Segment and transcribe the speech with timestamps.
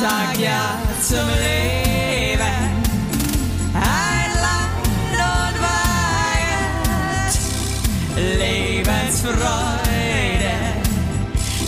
[0.00, 2.40] sag ja zum Leben.
[3.74, 7.34] Ein Land und Wahrheit,
[8.16, 10.54] Lebensfreude,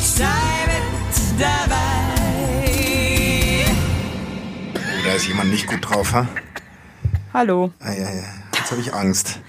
[0.01, 1.77] sei mit dabei.
[4.77, 6.27] Oh, da ist jemand nicht gut drauf, ha?
[7.35, 7.71] Hallo.
[7.81, 8.25] Ah, ja, ja.
[8.57, 9.41] Jetzt habe ich Angst.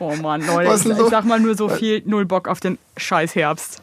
[0.00, 3.82] Oh Mann, Leute, ich, sag mal nur so viel, null Bock auf den scheiß Herbst.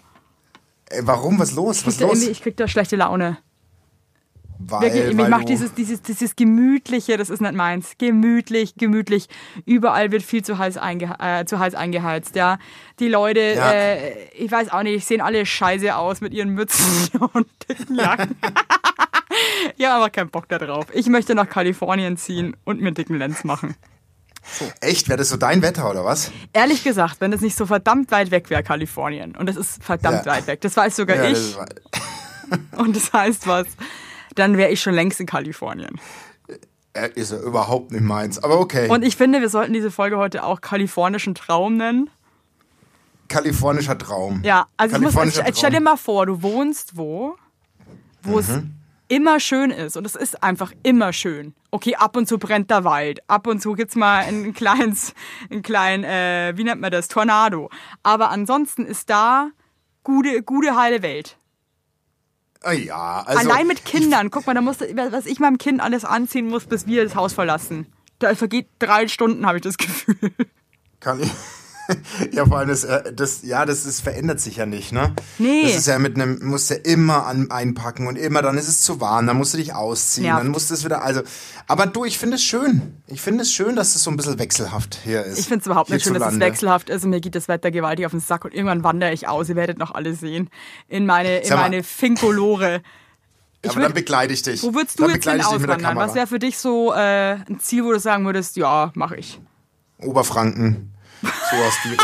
[0.89, 1.39] Ey, warum?
[1.39, 1.85] Was los?
[1.85, 2.21] Was Ich, los?
[2.27, 3.37] ich krieg da schlechte Laune.
[4.57, 7.95] Weil, Wirklich, ich weil mach du- dieses, dieses, dieses Gemütliche, das ist nicht meins.
[7.97, 9.27] Gemütlich, gemütlich.
[9.65, 12.57] Überall wird viel zu heiß, einge äh, zu heiß eingeheizt, ja.
[12.99, 13.71] Die Leute, Ja.
[13.73, 18.35] äh, ich weiß auch nicht, sehen alle scheiße aus mit ihren Mützen und dicken Jacken.
[19.77, 20.85] ich habe aber keinen Bock da drauf.
[20.93, 23.75] Ich möchte nach Kalifornien ziehen und mir einen dicken Lenz machen.
[24.81, 25.07] Echt?
[25.09, 26.31] Wäre das so dein Wetter oder was?
[26.53, 30.25] Ehrlich gesagt, wenn es nicht so verdammt weit weg wäre, Kalifornien, und das ist verdammt
[30.25, 30.33] Ja.
[30.33, 33.65] weit weg, das weiß sogar Ja, ich, das und das heißt was,
[34.35, 35.99] dann wäre ich schon längst in Kalifornien.
[36.93, 38.41] äh, ist ja überhaupt nicht meins.
[38.43, 38.87] Aber okay.
[38.89, 42.09] Und ich finde, wir sollten diese Folge heute auch kalifornischen Traum nennen.
[43.27, 44.41] Kalifornischer Traum.
[44.43, 45.13] Ja, also ich muss,
[45.55, 47.35] stell dir mal vor, du wohnst wo,
[48.21, 48.75] wo es Mhm.
[49.07, 49.97] Immer schön ist.
[49.97, 51.53] Und es ist einfach immer schön.
[51.71, 53.19] Okay, ab und zu brennt der Wald.
[53.27, 55.13] Ab und zu gibt's mal ein kleines,
[55.51, 57.69] ein kleinen, äh, wie nennt man das, Tornado.
[58.03, 59.49] Aber ansonsten ist da
[60.03, 61.37] gute, gute heile Welt.
[62.61, 64.31] Ah, ja, also Allein mit Kindern.
[64.31, 67.33] Guck mal, da musste, was ich meinem Kind alles anziehen muss, bis wir das Haus
[67.33, 67.93] verlassen.
[68.17, 70.31] Da vergeht drei Stunden, habe ich das Gefühl.
[70.99, 71.31] Kann ich.
[72.31, 75.13] Ja, vor allem das, äh, das ja, das ist, verändert sich ja nicht, ne?
[75.37, 75.63] Nee.
[75.63, 78.81] Das ist ja mit einem, musst ja immer an, einpacken und immer, dann ist es
[78.81, 80.39] zu warm, dann musst du dich ausziehen, Nervt.
[80.41, 81.21] dann musst du es wieder, also,
[81.67, 82.97] aber du, ich finde es schön.
[83.07, 85.39] Ich finde es schön, dass es so ein bisschen wechselhaft hier ist.
[85.39, 87.69] Ich finde es überhaupt nicht schön, dass es wechselhaft ist und mir geht das Wetter
[87.71, 89.49] gewaltig auf den Sack und irgendwann wandere ich aus.
[89.49, 90.49] Ihr werdet noch alle sehen.
[90.87, 92.81] In meine, in meine Finkolore.
[93.61, 94.61] Ich aber würd- dann begleite ich dich.
[94.63, 95.95] Wo würdest du dann jetzt hin auswandern?
[95.95, 99.39] Was wäre für dich so äh, ein Ziel, wo du sagen würdest, ja, mache ich.
[100.01, 100.91] Oberfranken.
[101.21, 101.97] So aus die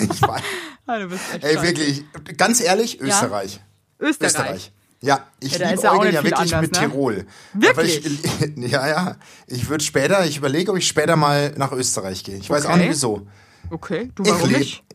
[0.04, 0.42] Ich weiß.
[0.86, 2.04] Ah, du bist echt Ey, wirklich,
[2.36, 3.60] ganz ehrlich, Österreich.
[3.98, 4.30] Österreich.
[4.34, 4.72] Österreich.
[5.02, 6.78] Ja, ich Ja, liebe ja Eugen ja wirklich anders, mit ne?
[6.78, 7.26] Tirol.
[7.54, 8.04] Wirklich?
[8.04, 8.22] Ich,
[8.70, 9.16] ja, ja.
[9.46, 12.36] Ich würde später, ich überlege, ob ich später mal nach Österreich gehe.
[12.36, 12.78] Ich weiß auch Okay.
[12.80, 13.26] nicht wieso.
[13.70, 14.84] Okay, du Ich warum leb- nicht?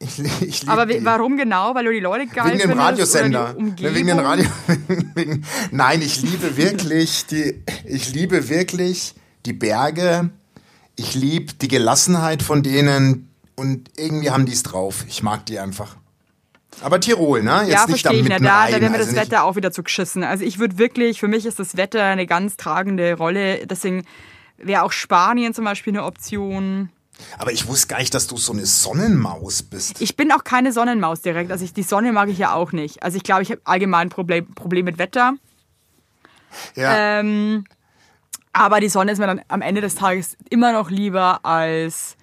[0.00, 1.02] Ich, ich Aber die.
[1.04, 1.74] warum genau?
[1.74, 3.54] Weil du die Leute geil Wegen dem Radiosender.
[3.54, 4.44] Ne, Wegen dem Radio.
[5.70, 7.62] nein, ich liebe wirklich die.
[7.84, 9.14] Ich liebe wirklich
[9.46, 10.30] die Berge.
[10.96, 15.04] Ich liebe die Gelassenheit von denen und irgendwie haben die es drauf.
[15.08, 15.96] Ich mag die einfach.
[16.82, 17.60] Aber Tirol, ne?
[17.62, 19.56] Jetzt ja, nicht verstehe ich mitten Da, da wäre mir also das nicht- Wetter auch
[19.56, 20.22] wieder zu geschissen.
[20.24, 23.66] Also ich würde wirklich, für mich ist das Wetter eine ganz tragende Rolle.
[23.66, 24.04] Deswegen
[24.58, 26.90] wäre auch Spanien zum Beispiel eine Option.
[27.38, 30.02] Aber ich wusste gar nicht, dass du so eine Sonnenmaus bist.
[30.02, 31.50] Ich bin auch keine Sonnenmaus direkt.
[31.50, 33.02] Also ich, die Sonne mag ich ja auch nicht.
[33.02, 35.32] Also ich glaube, ich habe allgemein ein Problem, Problem mit Wetter.
[36.74, 37.20] Ja.
[37.20, 37.64] Ähm,
[38.56, 42.16] aber die Sonne ist mir dann am Ende des Tages immer noch lieber als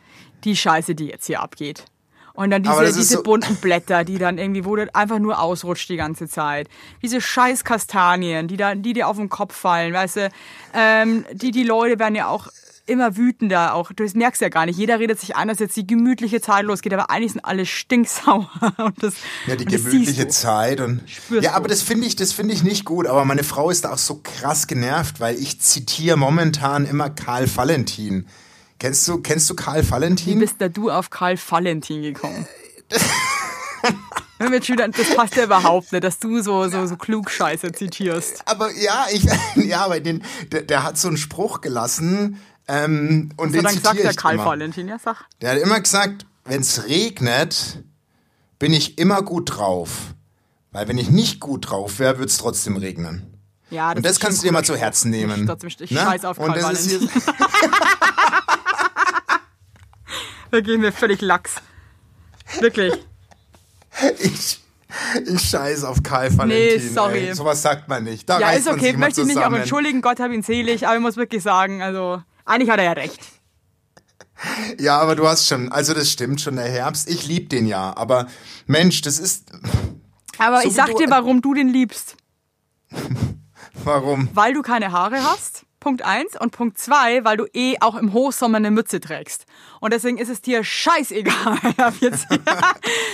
[0.44, 1.85] die Scheiße, die jetzt hier abgeht.
[2.33, 5.88] Und dann diese, diese so- bunten Blätter, die dann irgendwie, wo du einfach nur ausrutscht
[5.89, 6.67] die ganze Zeit.
[7.03, 10.29] Diese scheiß Kastanien, die, da, die dir auf den Kopf fallen, weißt du.
[10.73, 12.47] Ähm, die, die Leute werden ja auch
[12.85, 13.73] immer wütender.
[13.75, 14.77] Auch, du merkst ja gar nicht.
[14.77, 18.49] Jeder redet sich ein, dass jetzt die gemütliche Zeit losgeht, aber eigentlich sind alle stinksauer.
[18.77, 19.13] Und das,
[19.47, 20.27] Ja, die gemütliche.
[20.27, 23.07] Zeit und Spürst ja, aber das finde ich, das finde ich nicht gut.
[23.07, 27.47] Aber meine Frau ist da auch so krass genervt, weil ich zitiere momentan immer Karl
[27.53, 28.27] Valentin.
[28.79, 30.39] Kennst du, kennst du Karl Wie Valentin?
[30.39, 32.47] bist da du auf Karl Valentin gekommen?
[34.39, 38.41] Das passt ja überhaupt nicht, dass du so, so, so Klugscheiße zitierst.
[38.45, 43.50] Aber ja, ich, ja, aber den, der, der hat so einen Spruch gelassen ähm, und
[43.50, 44.46] So den dann sagt der ich Karl immer.
[44.46, 45.25] Valentin, ja sag.
[45.41, 47.84] Der hat immer gesagt, wenn es regnet,
[48.59, 50.13] bin ich immer gut drauf.
[50.72, 53.29] Weil wenn ich nicht gut drauf wäre, würde es trotzdem regnen.
[53.69, 55.50] Ja, Und das ist schon kannst du dir mal zu Herzen nehmen.
[55.66, 56.00] Ich, ich Ne?
[56.00, 57.09] scheiß auf Und Karl das Valentin.
[60.52, 61.55] Da gehen wir völlig lax.
[62.59, 62.93] Wirklich.
[64.20, 64.59] Ich,
[65.26, 66.87] ich scheiß auf Karl Valentin.
[66.87, 67.28] Nee, sorry.
[67.29, 67.34] Ey.
[67.34, 68.29] Sowas sagt man nicht.
[68.29, 68.93] Da Ja, ist okay.
[68.96, 70.02] Möchte ich mich auch entschuldigen.
[70.02, 70.85] Gott hab ihn selig.
[70.85, 73.19] Aber ich muss wirklich sagen, also, eigentlich hat er ja recht.
[74.79, 77.09] Ja, aber du hast schon, also das stimmt schon, der Herbst.
[77.09, 78.28] Ich lieb den ja, aber
[78.66, 79.51] Mensch, das ist,
[80.37, 82.17] Aber So ich sag dir, warum du den liebst.
[83.84, 84.29] warum?
[84.34, 85.66] Weil du keine Haare hast.
[85.79, 86.40] Punkt eins.
[86.40, 89.46] Und Punkt zwei, weil du eh auch im Hochsommer eine Mütze trägst.
[89.84, 91.58] Und deswegen ist es dir scheißegal.
[92.00, 92.26] jetzt.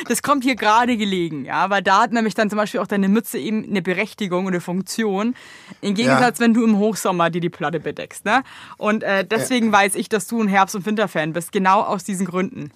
[0.07, 1.67] Das kommt hier gerade gelegen, ja.
[1.71, 4.61] Weil da hat nämlich dann zum Beispiel auch deine Mütze eben eine Berechtigung und eine
[4.61, 5.33] Funktion.
[5.81, 8.43] Im Gegensatz, wenn du im Hochsommer dir die Platte bedeckst, ne?
[8.77, 11.51] Und äh, deswegen weiß ich, dass du ein Herbst- und Winterfan bist.
[11.51, 12.71] Genau aus diesen Gründen.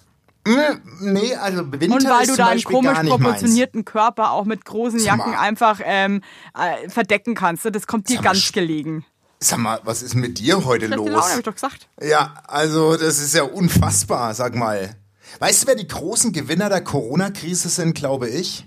[1.00, 3.08] Nee, also Winter Und weil ist du deinen Beispiel komisch nicht meins.
[3.10, 6.20] proportionierten Körper auch mit großen Jacken einfach ähm,
[6.58, 7.64] äh, verdecken kannst.
[7.64, 9.04] Das kommt dir ganz gelegen.
[9.44, 11.10] Sag mal, was ist mit dir heute Schlechte los?
[11.10, 11.88] Laune, hab ich doch gesagt.
[12.02, 14.96] Ja, also das ist ja unfassbar, sag mal.
[15.38, 18.66] Weißt du, wer die großen Gewinner der Corona-Krise sind, glaube ich?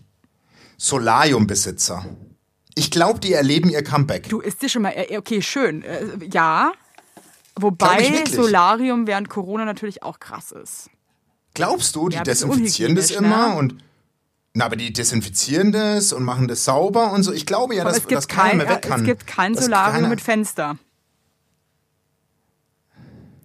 [0.77, 2.05] Solarium-Besitzer.
[2.75, 4.29] Ich glaube, die erleben ihr Comeback.
[4.29, 5.81] Du isst dir schon mal, äh, okay, schön.
[5.81, 6.71] Äh, ja.
[7.55, 8.23] Wobei.
[8.29, 10.91] Solarium während Corona natürlich auch krass ist.
[11.55, 13.55] Glaubst du, die Ja, desinfizieren das unhygienisch, immer ne?
[13.55, 13.83] und
[14.57, 17.31] na, aber die desinfizieren das und machen das sauber und so.
[17.31, 18.99] Ich glaube ja, Aber dass, dass keiner kein, mehr weg äh, kann.
[19.01, 20.77] es gibt kein Dass Solarium keiner- mit Fenster.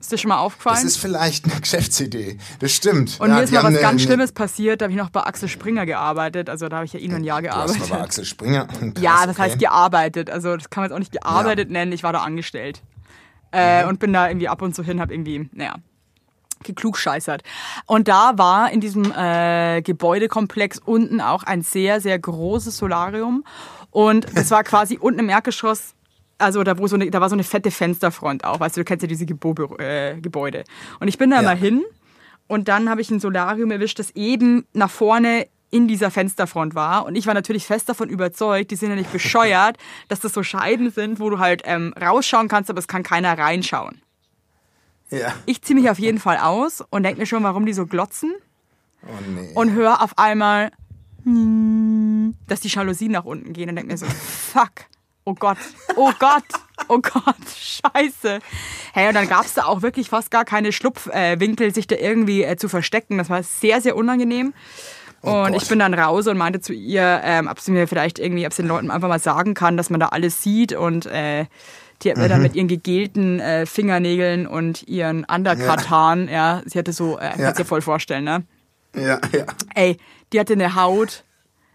[0.00, 0.76] Ist dir schon mal aufgefallen?
[0.76, 2.38] Das ist vielleicht eine Geschäftsidee.
[2.58, 3.20] Das stimmt.
[3.20, 5.20] Und ja, mir ist mal was ganz eine- Schlimmes passiert, da habe ich noch bei
[5.22, 6.48] Axel Springer gearbeitet.
[6.50, 7.92] Also da habe ich ja nur ein Jahr Du hast gearbeitet.
[7.92, 8.66] aber Axel Springer.
[8.66, 9.42] Krass, ja, das okay.
[9.42, 10.30] heißt gearbeitet.
[10.30, 11.92] Also das kann man jetzt auch nicht gearbeitet nennen.
[11.92, 12.82] Ich war da angestellt.
[13.52, 15.74] Äh, Und bin da irgendwie ab und zu hin, habe irgendwie, naja,
[16.62, 17.42] geklugscheißert.
[17.86, 23.44] Und da war in diesem äh, Gebäudekomplex unten auch ein sehr, sehr großes Solarium.
[23.90, 25.94] Und das war quasi unten im Erdgeschoss,
[26.38, 28.58] also da, wo so eine, da war so eine fette Fensterfront auch.
[28.60, 30.64] Weißt du, du kennst ja diese Gebo äh, Gebäude.
[30.98, 31.42] Und ich bin da Ja.
[31.42, 31.82] mal hin
[32.48, 37.06] und dann habe ich ein Solarium erwischt, das eben nach vorne in dieser Fensterfront war.
[37.06, 39.76] Und ich war natürlich fest davon überzeugt, die sind ja nicht bescheuert,
[40.08, 43.38] dass das so Scheiben sind, wo du halt ähm, rausschauen kannst, aber es kann keiner
[43.38, 44.02] reinschauen.
[45.12, 45.32] Ja.
[45.46, 48.32] Ich ziehe mich auf jeden Fall aus und denke mir schon, warum die so glotzen
[49.04, 49.50] Oh nee.
[49.54, 50.70] und höre auf einmal,
[51.24, 54.70] hm, dass die Jalousien nach unten gehen und denke mir so, fuck,
[55.24, 55.58] oh Gott,
[55.96, 56.44] oh Gott,
[56.88, 58.40] oh Gott, scheiße.
[58.92, 62.42] Hey, und dann gab es da auch wirklich fast gar keine Schlupfwinkel, sich da irgendwie
[62.44, 63.18] äh, zu verstecken.
[63.18, 64.52] Das war sehr, sehr unangenehm.
[65.20, 65.62] Und Oh Gott.
[65.62, 68.52] ich bin dann raus und meinte zu ihr, ähm, ob sie mir vielleicht irgendwie, ob
[68.52, 71.46] sie den Leuten einfach mal sagen kann, dass man da alles sieht und äh,
[72.02, 72.28] die hat mir Mhm.
[72.28, 76.62] dann mit ihren gegelten äh, Fingernägeln und ihren Undercut-Haaren, ja.
[76.66, 77.46] sie hatte so, äh, Ja.
[77.46, 78.44] kannst dir voll vorstellen, ne?
[78.94, 79.44] Ja, ja.
[79.75, 79.96] Ey,
[80.32, 81.25] die hatte eine Haut.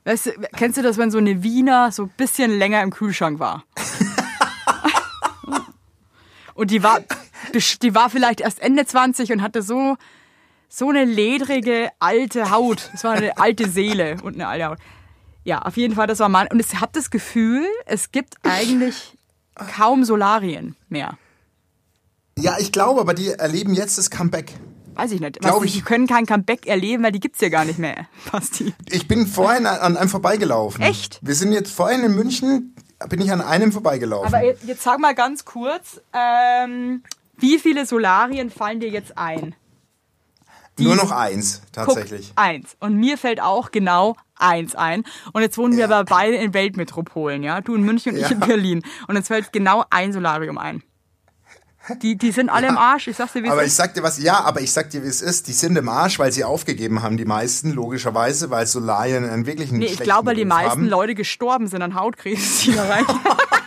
[0.06, 3.40] Weißt du, kennst du das, wenn so eine Wiener so ein bisschen länger im Kühlschrank
[3.40, 3.64] war?
[6.54, 7.00] und die war,
[7.82, 9.98] die war vielleicht erst Ende 20 und hatte so,
[10.70, 12.90] so eine ledrige alte Haut.
[12.94, 14.78] Das war eine alte Seele und eine alte Haut.
[15.44, 16.48] Ja, auf jeden Fall, das war mein.
[16.52, 19.17] Und ich habe das Gefühl, es gibt eigentlich
[19.76, 21.18] kaum Solarien mehr.
[22.38, 24.54] Ja, ich glaube, aber die erleben jetzt das Comeback.
[24.96, 25.40] Weiß ich nicht.
[25.40, 25.74] Glaub Was, ich.
[25.74, 28.08] Die können kein Comeback erleben, weil die gibt's ja gar nicht mehr.
[28.32, 28.74] Basti.
[28.90, 30.82] Ich bin vorhin an einem vorbeigelaufen.
[30.82, 31.20] Echt?
[31.22, 32.76] Wir sind jetzt vorhin in München,
[33.10, 34.34] bin ich an einem vorbeigelaufen.
[34.34, 37.04] Aber jetzt, jetzt sag mal ganz kurz, ähm,
[37.38, 39.56] wie viele Solarien fallen dir jetzt ein?
[40.80, 42.34] Nur noch eins, tatsächlich.
[42.36, 42.76] Guck, eins.
[42.80, 45.04] Und mir fällt auch genau eins ein.
[45.34, 45.98] Und jetzt wohnen wir Ja.
[45.98, 47.62] aber beide in Weltmetropolen, ja?
[47.62, 48.32] Du in München und ich Ja.
[48.36, 48.84] in Berlin.
[49.08, 50.84] Und jetzt fällt genau ein Solarium ein.
[52.02, 53.78] Die, die sind alle im Arsch, ich sag's dir, wie Aber es ich ist.
[53.78, 55.48] sag dir was, ja, aber ich sag dir, wie es ist.
[55.48, 59.78] Die sind im Arsch, weil sie aufgegeben haben, die meisten, logischerweise, weil Solarien einen wirklichen
[59.78, 60.86] Nee, ich glaube, weil die meisten haben.
[60.90, 63.06] Leute gestorben sind an Hautkrebs, die da rein.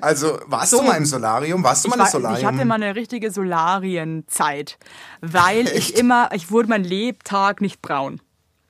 [0.00, 0.78] Also, warst So.
[0.78, 1.62] du mal im Solarium?
[1.64, 2.40] Warst du Ich, mal im war, Solarium?
[2.40, 4.78] ich hatte mal eine richtige Solarienzeit,
[5.20, 8.20] weil ich immer, ich wurde mein Lebtag nicht braun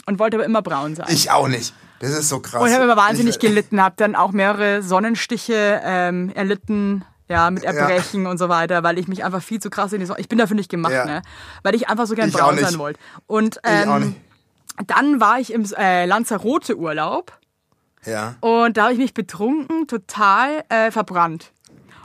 [0.06, 1.06] und wollte aber immer braun sein.
[1.10, 1.74] Ich auch nicht.
[2.00, 2.62] Das ist so krass.
[2.62, 7.64] Und habe immer wahnsinnig Ich- gelitten, habe dann auch mehrere Sonnenstiche ähm, erlitten, ja, mit
[7.64, 10.20] Erbrechen und so weiter, weil ich mich einfach viel zu krass in die Sonne.
[10.20, 11.04] Ich bin dafür nicht gemacht, Ja.
[11.06, 11.22] ne?
[11.62, 13.00] Weil ich einfach so gern Ich braun sein wollte.
[13.26, 14.14] Und Ich auch ähm,
[14.86, 17.32] dann war ich im äh, Lanzarote Urlaub
[18.06, 18.36] Ja.
[18.40, 21.52] und da habe ich mich betrunken, total äh, verbrannt.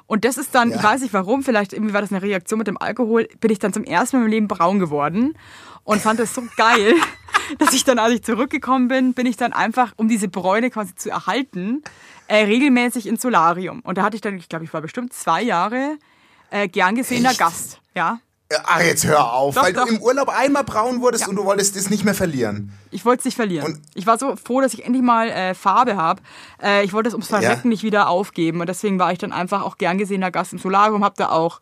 [0.08, 0.76] Und das ist dann, Ja.
[0.78, 3.60] ich weiß nicht warum, vielleicht irgendwie war das eine Reaktion mit dem Alkohol, bin ich
[3.60, 5.38] dann zum ersten Mal im Leben braun geworden
[5.86, 6.94] und fand das so geil,
[7.60, 10.96] dass ich dann, als ich zurückgekommen bin, bin ich dann einfach, um diese Bräune quasi
[10.96, 11.82] zu erhalten,
[12.28, 13.80] äh, regelmäßig ins Solarium.
[13.82, 15.98] Und da hatte ich dann, ich glaube, ich war bestimmt zwei Jahre
[16.50, 17.40] äh, gern gesehener Echt?
[17.40, 17.80] Gast.
[17.96, 18.20] Ja.
[18.64, 19.86] Ach, jetzt hör auf, Doch, weil doch.
[19.88, 22.72] du im Urlaub einmal braun wurdest und du wolltest das nicht mehr verlieren.
[22.92, 23.66] Ich wollte es nicht verlieren.
[23.74, 26.22] Und- ich war so froh, dass ich endlich mal äh, Farbe habe.
[26.62, 27.68] Äh, ich wollte es ums Verrecken Ja.
[27.70, 28.62] nicht wieder aufgeben.
[28.62, 31.04] Und deswegen war ich dann einfach auch gern gesehener Gast im Solarium.
[31.04, 31.62] Hab da auch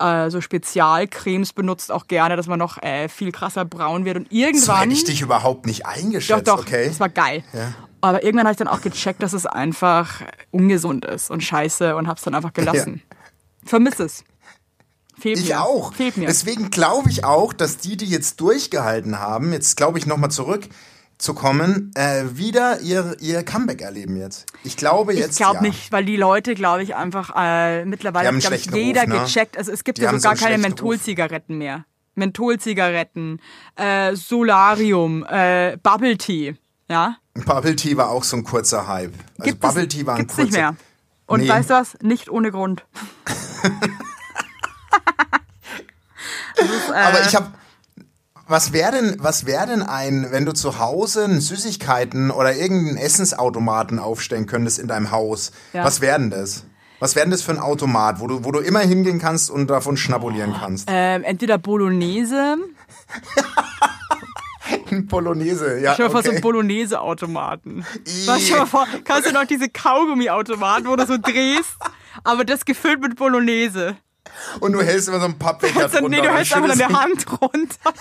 [0.00, 4.16] äh, so Spezialcremes benutzt, auch gerne, dass man noch äh, viel krasser braun wird.
[4.16, 4.80] Und So irgendwann.
[4.80, 6.88] hätte ich dich überhaupt nicht doch, eingeschätzt, doch, okay?
[6.88, 7.44] das war geil.
[7.52, 7.72] Ja.
[8.00, 12.06] Aber irgendwann habe ich dann auch gecheckt, dass es einfach ungesund ist und scheiße und
[12.08, 13.02] hab's dann einfach gelassen.
[13.64, 14.24] Vermiss es.
[15.18, 15.62] Fehlt Ich mir.
[15.62, 15.92] auch.
[15.94, 16.26] Fehlt mir.
[16.26, 21.92] Deswegen glaube ich auch, dass die, die jetzt durchgehalten haben, jetzt glaube ich nochmal zurückzukommen,
[21.94, 24.46] äh, wieder ihr, ihr Comeback erleben jetzt.
[24.64, 25.30] Ich glaube jetzt.
[25.32, 25.62] Ich glaube ja.
[25.62, 29.18] nicht, weil die Leute, glaube ich, einfach äh, mittlerweile hat, glaube ich, jeder Ruf, ne?
[29.20, 29.56] gecheckt.
[29.56, 30.58] Also es gibt Die ja sogar so keine.
[30.58, 31.84] Mentholzigaretten mehr.
[32.16, 33.40] Mentholzigaretten,
[33.76, 36.54] äh, Solarium, äh, Bubble Tea,
[36.88, 37.16] ja?
[37.44, 39.12] Bubble Tea war auch so ein kurzer Hype.
[39.38, 40.42] Also Gibt es- Bubble Tea war ein kurzer.
[40.44, 40.76] nicht mehr.
[41.26, 41.48] Und Nee.
[41.48, 41.96] weißt du was?
[42.02, 42.84] Nicht ohne Grund.
[46.94, 47.48] Aber ich habe
[48.46, 52.98] was wäre denn, was wäre denn ein, wenn du zu Hause einen Süßigkeiten oder irgendeinen
[52.98, 55.50] Essensautomaten aufstellen könntest in deinem Haus?
[55.72, 55.82] Ja.
[55.82, 56.66] Was wäre denn das?
[57.00, 59.68] Was wäre denn das für ein Automat, wo du, wo du immer hingehen kannst und
[59.68, 60.88] davon schnabulieren kannst?
[60.90, 62.56] Ähm, entweder Bolognese,
[64.90, 65.94] Ein Polonaise, ja.
[65.94, 66.36] stell dir vor, so okay.
[66.36, 67.84] einen Bolognese-Automaten.
[68.26, 71.76] Weißt du, vor, kannst du noch diese Kaugummi-Automaten, wo du so drehst,
[72.22, 73.96] aber das gefüllt mit Bolognese.
[74.60, 76.08] Und du hältst immer so einen Pappbecher Also, drunter.
[76.20, 77.76] nee, du hältst einfach deine Hand runter.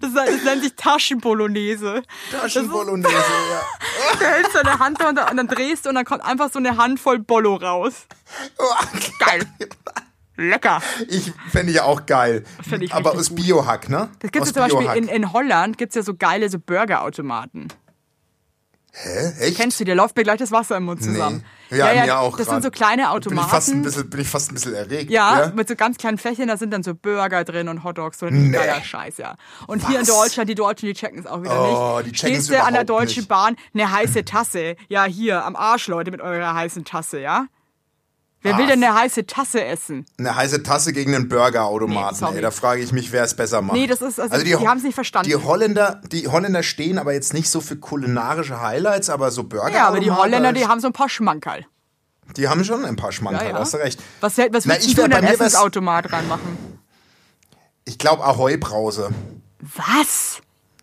[0.00, 2.02] Das, das nennt sich Taschenbolognese.
[2.30, 4.18] Taschenbolognese, ja.
[4.18, 6.76] Du hältst deine Hand runter und dann drehst du und dann kommt einfach so eine
[6.76, 8.06] Handvoll Bollo raus.
[9.18, 9.46] Geil.
[10.36, 10.82] Lecker.
[11.08, 12.44] Ich fände ich auch geil.
[12.78, 13.34] Ich Aber aus.
[13.34, 14.10] Biohack, ne?
[14.20, 17.68] Das gibt es zum Beispiel in, in Holland, gibt es ja so geile so Burgerautomaten.
[19.02, 19.32] Hä?
[19.40, 19.56] Echt?
[19.56, 21.44] Kennst du, dir läuft mir gleich das Wasser im Mund zusammen.
[21.70, 22.62] Ja, mir auch Das grad.
[22.62, 23.82] sind so kleine bin ich, fast ein Automaten.
[23.82, 25.10] bisschen, bin ich fast ein bisschen erregt.
[25.10, 28.32] Ja, mit so ganz kleinen Flächen, da sind dann so Burger drin und Hotdogs und
[28.32, 28.56] Nee.
[28.56, 29.36] geiler Scheiß, ja.
[29.66, 30.16] Und hier in Was?
[30.16, 32.06] Deutschland, die Deutschen, die checken es auch wieder Oh, nicht.
[32.06, 33.28] die checken's Stehst du an der Deutschen nicht.
[33.28, 34.76] Bahn, eine heiße Tasse.
[34.88, 37.46] Ja, hier, am Arsch, Leute, mit eurer heißen Tasse, ja?
[38.50, 38.68] Wer will Ah.
[38.68, 40.06] denn eine heiße Tasse essen?
[40.18, 42.28] Eine heiße Tasse gegen einen Burgerautomaten.
[42.30, 43.76] Nee, ey, da frage ich mich, wer es besser macht.
[43.76, 45.28] Nee, das ist- also die Ho- haben's nicht verstanden.
[45.28, 49.70] Die Holländer, die Holländer stehen aber jetzt nicht so für kulinarische Highlights, aber so Burger.
[49.70, 51.66] Ja, aber die Holländer, die haben so ein paar Schmankerl.
[52.36, 53.58] die haben schon ein paar Schmankerl, Ja, ja.
[53.60, 54.00] hast du recht.
[54.20, 56.78] Was, was Na, ich du in bei dein mir wär's- Essensautomat reinmachen?
[57.86, 59.10] Ich glaube Ahoi-Brause.
[59.76, 60.40] Was?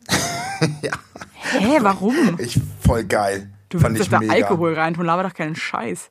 [0.82, 0.94] Ja.
[1.60, 2.38] Hä, warum?
[2.40, 3.52] Ich, voll geil.
[3.70, 4.34] Du Fand willst doch da mega.
[4.34, 6.10] Alkohol reintun, laber doch keinen Scheiß.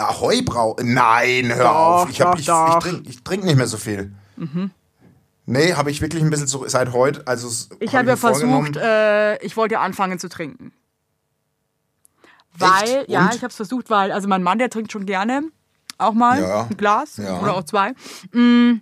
[0.00, 0.84] Ahoi-Brause?
[0.84, 2.10] Nein, hör Doch, auf.
[2.10, 4.12] Ich, hab- doch, ich, ich trinke trink nicht mehr so viel.
[4.36, 4.70] Mhm.
[5.46, 7.26] Nee, habe ich wirklich ein bisschen zu, seit heute.
[7.26, 7.48] Also
[7.80, 10.72] Ich hab habe ja mir vorgenommen- versucht, äh, ich wollte ja anfangen zu trinken.
[12.56, 15.42] Weil, ja, ich habe es versucht, weil, also mein Mann, der trinkt schon gerne
[15.98, 16.62] auch mal Ja.
[16.68, 17.38] ein Glas Ja.
[17.40, 17.92] oder auch zwei.
[18.32, 18.80] Mm.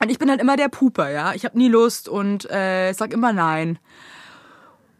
[0.00, 1.32] Und ich bin halt immer der Puper, ja.
[1.34, 3.78] Ich habe nie Lust und äh, sag immer nein.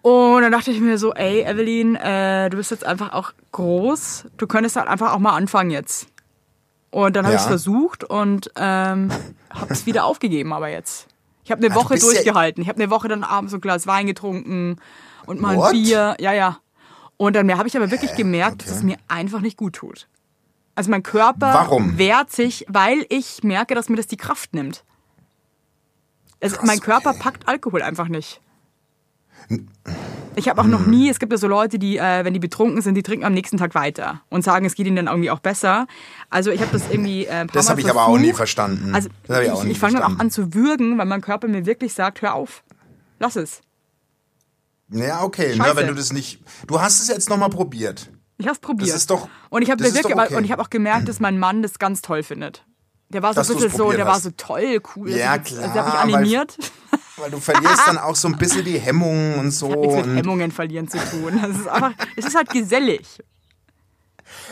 [0.05, 4.27] Und dann dachte ich mir so, ey, Evelyn, äh, du bist jetzt einfach auch groß.
[4.37, 6.09] Du könntest halt einfach auch mal anfangen jetzt.
[6.91, 7.39] Und dann habe Ja.
[7.39, 9.11] ich es versucht und ähm,
[9.51, 11.09] habe es wieder aufgegeben, aber jetzt.
[11.43, 12.63] Ich habe eine du Woche durchgehalten.
[12.63, 14.77] Ich habe eine Woche dann abends so ein Glas Wein getrunken
[15.25, 15.73] und mal What?
[15.73, 16.17] ein Bier.
[16.21, 16.59] Ja, ja.
[17.17, 20.07] Und dann habe ich aber wirklich gemerkt, dass es mir einfach nicht gut tut.
[20.75, 21.97] Also mein Körper Warum?
[21.97, 24.85] wehrt sich, weil ich merke, dass mir das die Kraft nimmt.
[26.43, 27.21] Also Krass, mein Körper okay.
[27.21, 28.43] packt Alkohol einfach nicht.
[30.37, 32.83] Ich habe auch noch nie, es gibt ja so Leute, die, äh, wenn die betrunken
[32.83, 35.39] sind, die trinken am nächsten Tag weiter und sagen, es geht ihnen dann irgendwie auch
[35.39, 35.87] besser.
[36.29, 38.95] Also ich habe das irgendwie äh, Das habe ich aber auch nie verstanden.
[38.95, 41.67] Also das ich, nie ich fange dann auch an zu würgen, weil mein Körper mir
[41.67, 42.65] wirklich sagt, hör auf,
[43.21, 43.61] lass es.
[44.89, 45.71] Ja, okay, Scheiße.
[45.71, 46.41] ne, wenn du das nicht.
[46.67, 48.11] Du hast es jetzt nochmal probiert.
[48.37, 48.91] Ich habe es probiert.
[48.91, 50.37] Das ist doch- und ich habe okay.
[50.37, 52.65] und ich habe auch gemerkt, dass mein Mann das ganz toll findet.
[53.11, 55.11] Der war so Dass ein bisschen so, der war so toll, cool.
[55.11, 56.59] Ja, also, klar, Der hat mich animiert.
[57.17, 59.69] Weil du verlierst dann auch so ein bisschen die Hemmungen und so.
[59.69, 61.39] Nichts mit Hemmungen verlieren zu tun.
[61.43, 63.07] Es ist einfach, es ist halt gesellig.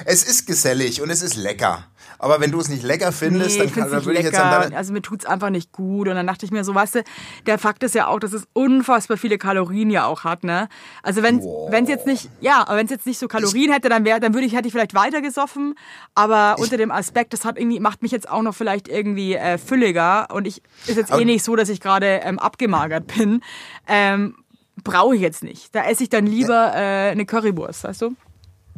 [0.05, 1.87] es ist gesellig und es ist lecker.
[2.23, 4.25] Aber wenn du es nicht lecker findest, Nee, dann, ich kann, dann es würde ich
[4.25, 4.73] jetzt an.
[4.73, 6.07] Also mir tut's einfach nicht gut.
[6.07, 7.05] Und dann dachte ich mir so, weißt du,
[7.47, 10.69] der Fakt ist ja auch, dass es unfassbar viele Kalorien ja auch hat, ne?
[11.03, 14.21] Also wenn es jetzt nicht, ja, wenn es jetzt nicht so Kalorien hätte, dann wäre,
[14.21, 15.75] dann würde ich, hätte ich vielleicht weiter gesoffen.
[16.15, 19.59] Aber unter dem Aspekt, das hat irgendwie, macht mich jetzt auch noch vielleicht irgendwie äh,
[19.59, 20.29] fülliger.
[20.33, 23.43] Und ich ist jetzt eh nicht so, dass ich gerade ähm, abgemagert bin.
[23.89, 24.37] Ähm,
[24.85, 25.75] Brauche ich jetzt nicht.
[25.75, 28.15] Da esse ich dann lieber äh, eine Currywurst, weißt du?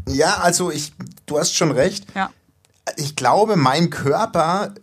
[0.08, 0.92] Ja, also ich,
[1.26, 2.06] du hast schon recht.
[2.14, 2.30] Ja.
[2.96, 4.74] Ich glaube, mein Körper,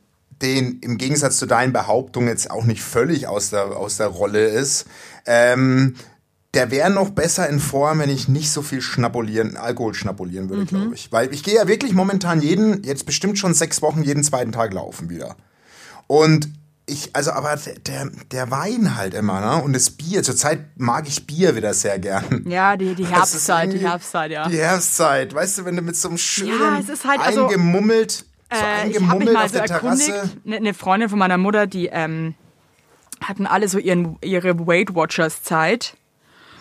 [0.41, 4.45] den im Gegensatz zu deinen Behauptungen jetzt auch nicht völlig aus der, aus der Rolle
[4.47, 4.85] ist,
[5.25, 5.95] ähm,
[6.53, 10.49] der wäre noch besser in Form, wenn ich nicht so viel schnabulieren, Alkohol schnabulieren Mhm.
[10.49, 11.11] würde, glaube ich.
[11.11, 14.73] Weil ich gehe ja wirklich momentan jeden, jetzt bestimmt schon sechs Wochen, jeden zweiten Tag
[14.73, 15.37] laufen wieder.
[16.07, 16.49] Und
[16.87, 17.55] ich, also aber
[17.87, 19.63] der, der Wein halt immer, ne?
[19.63, 22.43] Und das Bier, zurzeit mag ich Bier wieder sehr gern.
[22.47, 24.47] Ja, die, die Herbstzeit, die Herbstzeit, ja.
[24.47, 28.25] Die Herbstzeit, weißt du, wenn du mit so einem schönen Ja, halt also- eingemummelt, so
[28.49, 30.07] Äh, ich habe mich eingemummelt mal auf so der erkundigt.
[30.07, 30.31] Terrasse.
[30.45, 32.35] Eine ne Freundin von meiner Mutter, die ähm,
[33.21, 35.95] hatten alle so ihren, ihre Weight Watchers Zeit.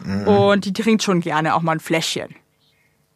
[0.04, 0.28] Mhm.
[0.28, 2.34] Und die trinkt schon gerne auch mal ein Fläschchen.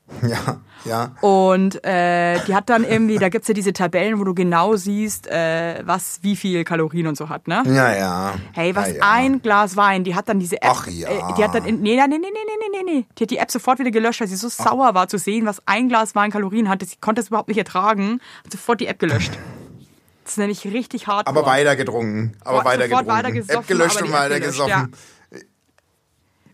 [0.22, 1.12] Ja, ja.
[1.20, 5.26] Und äh, die hat dann irgendwie, da gibt's ja diese Tabellen, wo du genau siehst,
[5.26, 7.62] äh, was wie viel Kalorien und so hat, ne?
[7.66, 8.34] Ja, ja.
[8.52, 9.00] Hey, was ja, ja.
[9.02, 10.72] ein Glas Wein, die hat dann diese App.
[10.72, 11.08] Ach ja.
[11.08, 13.06] Äh, die hat dann in, nee, nee, nee, nee, nee, nee, nee.
[13.18, 15.62] Die hat die App sofort wieder gelöscht, weil sie so sauer war zu sehen, was
[15.66, 16.82] ein Glas Wein Kalorien hat.
[16.82, 18.20] Sie konnte es überhaupt nicht ertragen.
[18.44, 19.32] Hat sofort die App gelöscht.
[20.24, 21.26] Das ist nämlich richtig hart.
[21.26, 22.34] Aber weiter getrunken.
[22.44, 23.10] Aber weiter getrunken.
[23.10, 24.92] weiter gesoffen, App gelöscht aber und weiter gesoffen.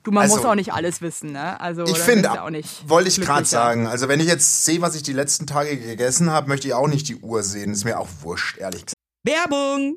[0.03, 1.61] Du, man Also- muss auch nicht alles wissen, ne?
[1.61, 4.81] Also, Ich finde, du auch nicht wollte ich gerade sagen, also wenn ich jetzt sehe,
[4.81, 7.73] was ich die letzten Tage gegessen habe, möchte ich auch nicht die Uhr sehen.
[7.73, 8.95] Ist mir auch wurscht, ehrlich gesagt.
[9.25, 9.97] Werbung!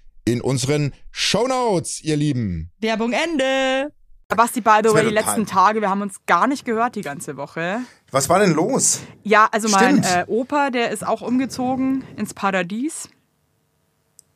[0.25, 2.71] in unseren Shownotes, ihr Lieben.
[2.79, 3.91] Werbung Ende.
[4.29, 7.35] Basti, by the way, die letzten Tage, wir haben uns gar nicht gehört die ganze
[7.35, 7.79] Woche.
[8.11, 9.01] Was war denn los?
[9.23, 10.05] Ja, also mein Stimmt.
[10.05, 13.09] äh, Opa, der ist auch umgezogen ins Paradies.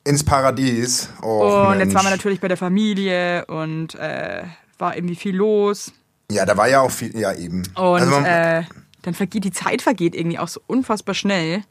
[0.04, 1.10] Ins Paradies.
[1.22, 1.94] Oh, und jetzt Mensch.
[1.96, 4.44] waren wir natürlich bei der Familie und äh,
[4.78, 5.94] war irgendwie viel los.
[6.30, 7.18] Ja, da war ja auch viel.
[7.18, 7.64] Ja, eben.
[7.76, 8.64] Und Also man- äh,
[9.04, 11.64] dann vergeht die Zeit vergeht irgendwie auch so unfassbar schnell.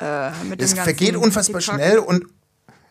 [0.00, 1.74] Äh, mit Es vergeht unfassbar Hickhack.
[1.76, 2.24] schnell und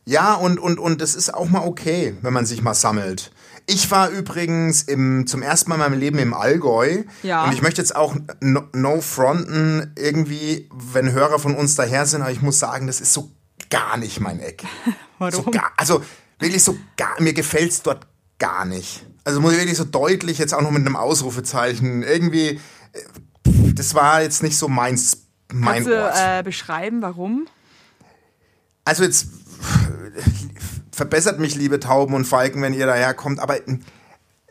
[0.05, 3.31] ja, und, und, und es ist auch mal okay, wenn man sich mal sammelt.
[3.65, 7.03] Ich war übrigens im, zum ersten Mal in meinem Leben im Allgäu.
[7.23, 7.45] Ja.
[7.45, 12.21] Und ich möchte jetzt auch no, no fronten irgendwie, wenn Hörer von uns daher sind,
[12.21, 13.31] aber ich muss sagen, das ist so
[13.71, 14.63] gar nicht mein Eck.
[15.17, 15.45] Warum?
[15.45, 16.03] So gar, also
[16.37, 18.05] wirklich so gar, mir gefällt's dort
[18.37, 19.05] gar nicht.
[19.23, 22.59] Also muss ich wirklich so deutlich jetzt auch noch mit einem Ausrufezeichen irgendwie,
[22.93, 23.01] äh,
[23.73, 26.15] das war jetzt nicht so meins, mein Kannst du Ort.
[26.15, 27.47] äh, beschreiben, warum?
[28.83, 29.27] Also jetzt
[30.91, 33.57] verbessert mich, liebe Tauben und Falken, wenn ihr daherkommt, aber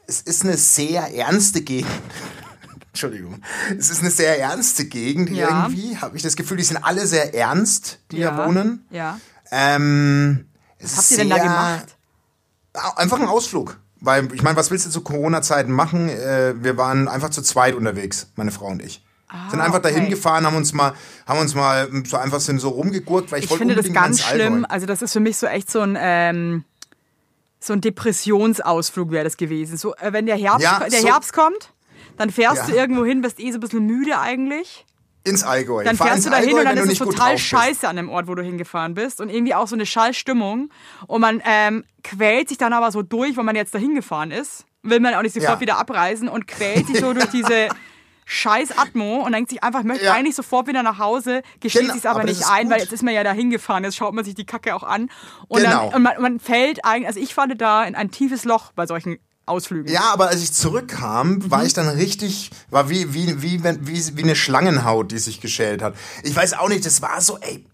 [0.07, 1.91] es ist eine sehr ernste Gegend.
[2.89, 3.43] Entschuldigung.
[3.77, 5.65] Es ist eine sehr ernste Gegend Ja.
[5.67, 6.59] irgendwie, habe ich das Gefühl.
[6.59, 8.31] Die sind alle sehr ernst, die Ja.
[8.31, 8.87] da wohnen.
[8.91, 9.19] Ja.
[9.51, 10.47] Ähm,
[10.81, 11.97] Was habt ihr denn da gemacht?
[12.97, 13.79] Einfach ein Ausflug.
[14.01, 16.09] Weil, ich meine, was willst du zu Corona-Zeiten machen?
[16.09, 19.04] Äh, wir waren einfach zu zweit unterwegs, meine Frau und ich.
[19.51, 19.93] Sind einfach Ah, okay.
[19.95, 20.93] dahin gefahren, haben uns mal,
[21.27, 24.65] haben uns mal so einfach sind so rumgegurkt, weil ich, Ich finde das ganz schlimm.
[24.69, 26.65] Also das ist für mich so echt so ein ähm,
[27.61, 29.77] so ein Depressionsausflug wäre das gewesen.
[29.77, 31.73] So äh, wenn der Herbst Ja, der so- Herbst kommt,
[32.17, 32.67] dann fährst Ja.
[32.67, 34.85] du irgendwo hin, bist eh so ein bisschen müde eigentlich.
[35.27, 35.83] Ins Allgäu.
[35.83, 38.11] Dann Fahr fährst du dahin Allgäu, und dann wenn ist es total scheiße an dem
[38.11, 40.69] Ort, wo du hingefahren bist und irgendwie auch so eine Schallstimmung
[41.07, 44.67] und man ähm, quält sich dann aber so durch, weil man jetzt dahin gefahren ist,
[44.83, 45.61] will man auch nicht sofort Ja.
[45.61, 47.69] wieder abreisen und quält sich so durch diese
[48.27, 50.15] scheiß Atmo und denkt sich einfach, ich möchte Ja.
[50.15, 52.85] eigentlich sofort wieder nach Hause, gesteht Genau, sich aber, aber nicht ein, weil gut.
[52.85, 55.11] jetzt ist man ja dahin gefahren, jetzt schaut man sich die Kacke auch an
[55.49, 55.87] und, Genau.
[55.91, 58.87] dann, und man, man fällt eigentlich, also ich falle da in ein tiefes Loch bei
[58.87, 59.93] solchen Ausflügen.
[59.93, 64.23] Ja, aber als ich zurückkam, war ich dann richtig, war wie, wie, wie, wie, wie
[64.23, 65.95] eine Schlangenhaut, die sich geschält hat.
[66.23, 67.67] Ich weiß auch nicht, das war so, ey,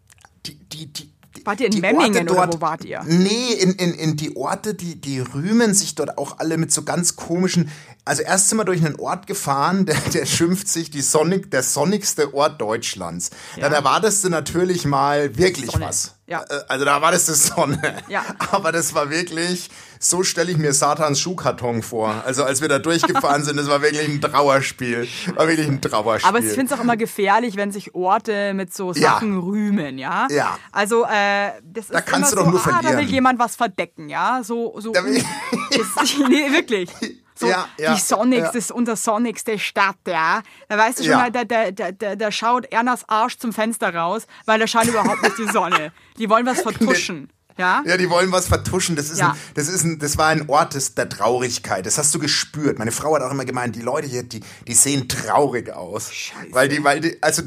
[0.47, 1.13] die, die, die.
[1.45, 3.03] Wart ihr in die Memmingen Orte oder wo wart ihr?
[3.07, 6.83] Nee, in, in, in die Orte, die, die rühmen sich dort auch alle mit so
[6.83, 7.71] ganz komischen.
[8.05, 11.63] Also erst sind wir durch einen Ort gefahren, der, der schimpft sich die Sonnig, der
[11.63, 13.31] sonnigste Ort Deutschlands.
[13.59, 15.87] Dann erwartest du natürlich mal wirklich Sonne.
[15.87, 16.15] was.
[16.27, 16.43] Ja.
[16.43, 17.81] Äh, Also da war das die Sonne.
[18.09, 18.25] Ja.
[18.51, 19.71] Aber das war wirklich,
[20.03, 22.23] so stelle ich mir Satans Schuhkarton vor.
[22.25, 25.07] Also als wir da durchgefahren sind, das war wirklich ein Trauerspiel.
[25.37, 26.27] War wirklich ein Trauerspiel.
[26.27, 29.13] Aber ich finde es auch immer gefährlich, wenn sich Orte mit so Ja.
[29.13, 30.27] Sachen rühmen, ja.
[30.31, 30.59] Ja.
[30.73, 33.39] Also äh, das ist Da kannst immer du doch so, nur ah, da will jemand
[33.39, 34.41] was verdecken, ja.
[34.43, 34.93] So, so.
[34.93, 35.03] Da
[35.71, 36.89] das, nee, wirklich.
[37.35, 38.47] So, Ja, ja, die sonnigste, ja.
[38.47, 40.41] das ist unsere sonnigste Stadt, ja.
[40.71, 41.29] Da weißt du schon, Ja.
[41.29, 45.23] da, da, da, da, da schaut Ernas Arsch zum Fenster raus, weil da scheint überhaupt
[45.23, 45.93] nicht die Sonne.
[46.19, 47.83] Die wollen was vertuschen, ja.
[47.87, 48.97] Ja, die wollen was vertuschen.
[48.97, 49.31] Das ist, Ja.
[49.33, 51.85] ein, das ist ein, das war ein Ort des, der Traurigkeit.
[51.87, 52.79] Das hast du gespürt.
[52.79, 56.13] Meine Frau hat auch immer gemeint, die Leute hier, die, die sehen traurig aus.
[56.13, 56.49] Scheiße.
[56.53, 57.43] Weil die, weil die, also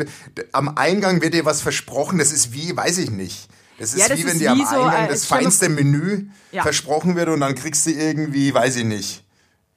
[0.52, 2.18] am Eingang wird dir was versprochen.
[2.20, 3.48] Das ist wie, weiß ich nicht.
[3.80, 5.68] Das ist Ja, das wie wenn ist dir am wie so, Eingang äh, das feinste
[5.70, 6.62] Menü Ja.
[6.64, 9.24] versprochen wird und dann kriegst du irgendwie, weiß ich nicht.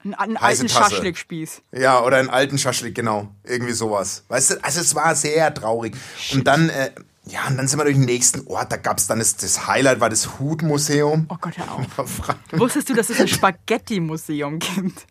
[0.03, 0.69] Einen, einen alten.
[0.69, 1.61] Schaschlikspieß.
[1.73, 3.29] Ja, oder einen alten Schaschlik, genau.
[3.43, 4.23] Irgendwie sowas.
[4.27, 5.95] Weißt du, also es war sehr traurig.
[6.33, 6.91] Und dann, äh,
[7.29, 8.71] Ja, und dann sind wir durch den nächsten Ort.
[8.71, 11.25] Da gab es dann das, das Highlight, war das Hutmuseum.
[11.29, 11.85] Oh Gott, hör auf.
[12.09, 15.05] Fra- Wusstest du, dass es ein Spaghetti-Museum gibt?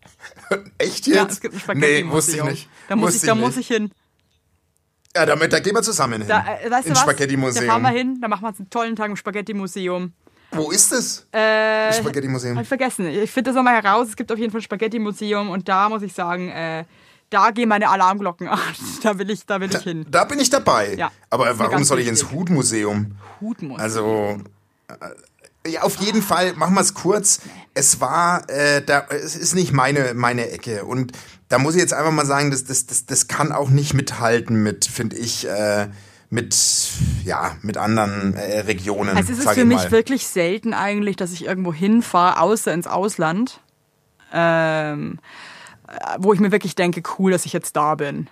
[0.79, 1.17] Echt jetzt?
[1.17, 2.09] Ja, es gibt ein Spaghetti-Museum.
[2.09, 2.69] Nee, wusste ich nicht.
[2.89, 3.91] Da muss, ich, da muss ich hin.
[5.15, 6.29] Ja, damit, da gehen wir zusammen hin.
[6.29, 7.05] Da, äh, weißt Ins was?
[7.05, 7.67] Da Spaghetti-Museum.
[7.67, 10.13] fahren wir hin, da machen wir uns einen tollen Tag im Spaghetti-Museum.
[10.53, 11.27] Wo ist es?
[11.33, 12.57] Äh, das Spaghetti-Museum.
[12.57, 13.07] Hab ich vergessen.
[13.09, 14.09] Ich finde das nochmal heraus.
[14.09, 16.85] Es gibt auf jeden Fall ein Spaghetti-Museum und da muss ich sagen, äh,
[17.31, 18.59] da gehen meine Alarmglocken an.
[19.03, 20.07] Da will ich, da will ich hin.
[20.11, 20.95] Da bin ich dabei.
[20.95, 22.33] Ja, Aber warum soll ich ins.
[22.33, 23.13] Hutmuseum?
[23.41, 23.79] Hutmuseum.
[23.79, 24.41] Also,
[24.89, 27.41] äh, ja, auf jeden Fall, machen wir es kurz.
[27.75, 30.85] Es war, äh, da, es ist nicht meine, meine Ecke.
[30.85, 31.13] Und
[31.49, 34.63] da muss ich jetzt einfach mal sagen, das, das, das, das kann auch nicht mithalten
[34.63, 35.89] mit, finde ich, äh,
[36.31, 36.57] mit,
[37.25, 39.17] ja, mit anderen äh, Regionen.
[39.17, 42.87] Also es ist für ich mich wirklich selten eigentlich, dass ich irgendwo hinfahre, außer ins
[42.87, 43.61] Ausland,
[44.33, 45.56] ähm, äh,
[46.19, 48.29] wo ich mir wirklich denke, cool, dass ich jetzt da bin.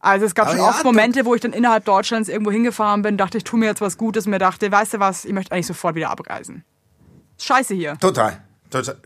[0.00, 3.02] Also es gab Aber schon ja, oft Momente, wo ich dann innerhalb Deutschlands irgendwo hingefahren
[3.02, 5.52] bin, dachte, ich tue mir jetzt was Gutes, mir dachte, weißt du was, ich möchte
[5.52, 6.64] eigentlich sofort wieder abreisen.
[7.38, 7.96] Scheiße hier.
[7.98, 8.40] Total.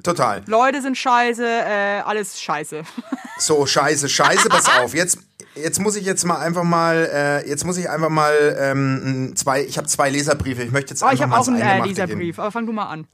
[0.03, 0.43] Total.
[0.47, 2.83] Leute sind scheiße, äh, alles scheiße.
[3.39, 4.93] So, scheiße, scheiße, pass auf.
[4.93, 5.19] Jetzt,
[5.55, 9.65] jetzt muss ich jetzt mal einfach mal, äh, jetzt muss ich einfach mal ähm, zwei,
[9.65, 10.63] ich habe zwei Leserbriefe.
[10.63, 12.19] Ich möchte jetzt Oh, einfach ich habe mal auch einen äh, Eingemachte dieser gehen.
[12.19, 13.07] Brief, aber fang du mal an.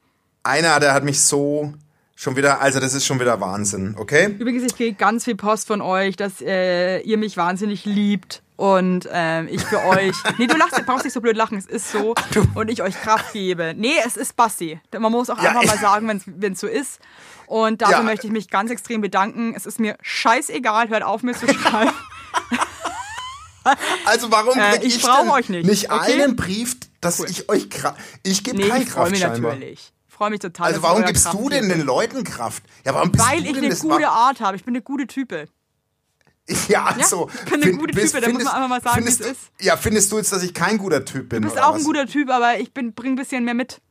[0.43, 1.75] Einer, der hat mich so
[2.17, 4.35] schon wieder, also das ist schon wieder Wahnsinn, okay?
[4.39, 9.07] Übrigens, ich kriege ganz viel Post von euch, dass äh, ihr mich wahnsinnig liebt und
[9.13, 10.17] ähm, ich für euch.
[10.39, 12.15] Nee, du lachst, brauchst nicht so blöd lachen, es ist so.
[12.55, 13.75] Und ich euch Kraft gebe.
[13.77, 14.81] Nee, es ist Basti.
[14.99, 17.01] Man muss auch Ja, einfach mal sagen, wenn es so ist.
[17.47, 18.03] Und dafür Ja.
[18.03, 19.53] möchte ich mich ganz extrem bedanken.
[19.55, 21.93] Es ist mir scheißegal, hört auf mir zu schreiben.
[24.05, 26.23] Also warum Äh, ich ich, brauch denn euch nicht, nicht okay?
[26.23, 27.27] einen Brief, dass Cool.
[27.29, 29.93] ich euch Kraft, ich gebe Nee, keine ich freue Kraft mich natürlich.
[30.17, 30.69] Ich freue mich total.
[30.69, 32.63] Also warum gibst Kraft du denn den Leuten Kraft?
[32.87, 34.57] Ja, warum bist Weil du ich eine gute Art habe.
[34.57, 35.47] Ich bin eine gute Type.
[36.69, 37.29] Ja, also.
[37.35, 39.25] ich bin eine find- gute bist- Type, da muss man einfach mal sagen, findest, wie
[39.25, 39.41] es ist.
[39.61, 41.43] Ja, findest du jetzt, dass ich kein guter Typ bin?
[41.43, 41.81] Du bist auch was?
[41.81, 43.83] ein guter Typ, aber ich bin, bring ein bisschen mehr mit.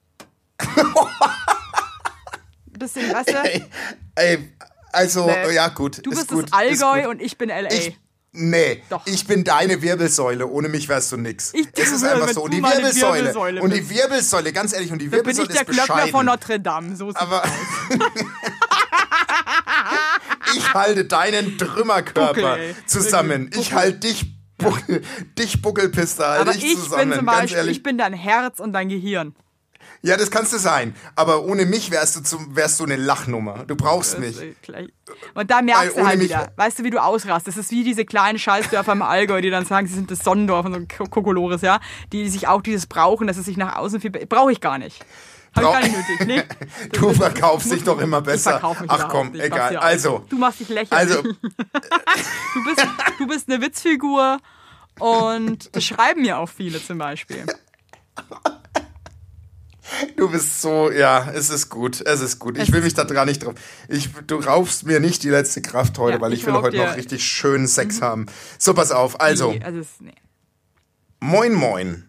[2.72, 3.44] bisschen, weißt du?
[3.44, 3.64] Ey,
[4.16, 4.50] ey,
[4.94, 5.54] also, Nee.
[5.54, 6.04] ja, gut.
[6.04, 7.72] Du ist bist gut, das Allgäu und ich bin LA.
[7.72, 8.00] Ich,
[8.36, 9.06] nee, Doch.
[9.06, 10.48] ich bin deine Wirbelsäule.
[10.48, 11.54] Ohne mich wärst du nix.
[11.54, 12.44] Ich- es ist einfach so.
[12.44, 13.18] Und die Wirbelsäule.
[13.20, 13.90] Wirbelsäule und die.
[13.90, 16.12] Wirbelsäule, ganz ehrlich, und die da bin Wirbelsäule ich der ist Glöckner bescheiden.
[16.12, 16.96] von Notre Dame.
[16.96, 17.44] So aber
[20.56, 23.46] ich halte deinen Trümmerkörper Buckel, zusammen.
[23.46, 24.26] Wirklich, Ich halte dich,
[24.58, 25.02] Buckel,
[25.38, 27.10] dich Buckelpiste, halte ich ich zusammen.
[27.10, 27.78] bin zum ganz Beispiel, ehrlich.
[27.78, 29.36] ich bin dein Herz und dein Gehirn.
[30.06, 30.96] Ja, das kannst du sein.
[31.16, 33.66] Aber ohne mich wärst du, zum, wärst du eine Lachnummer.
[33.66, 34.38] Du brauchst mich.
[35.34, 37.58] Und da merkst Weil du halt wieder, weißt du, wie du ausrastest.
[37.58, 40.66] Das ist wie diese kleinen Scheißdörfer im Allgäu, die dann sagen, sie sind das Sonnendorf
[40.66, 41.80] und so ein Ko- Kokolores, ja.
[42.14, 44.12] Die sich auch dieses brauchen, dass es sich nach außen viel...
[44.12, 45.04] Brauche ich gar nicht.
[45.56, 46.90] Habe ich gar nicht nötig, nee.
[47.00, 48.60] Du verkaufst dich doch immer besser.
[48.88, 49.78] Ach komm, nicht, ich egal.
[49.78, 50.92] Also, Du machst dich lächerlich.
[50.92, 51.22] also,
[52.54, 52.88] Du bist,
[53.18, 54.38] du bist eine Witzfigur
[55.00, 57.46] und das schreiben mir auch viele zum Beispiel.
[60.18, 62.58] Du bist so, ja, es ist gut, es ist gut.
[62.58, 63.56] Ich will mich da gar nicht drauf.
[63.88, 66.78] Ich, du raufst mir nicht die letzte Kraft heute, Ja, weil ich, ich will heute
[66.78, 66.90] dir- Mhm.
[66.92, 68.26] noch richtig schönen Sex haben.
[68.58, 69.20] So, pass auf.
[69.22, 70.14] Also, Nee, also nee.
[71.20, 72.06] Moin Moin.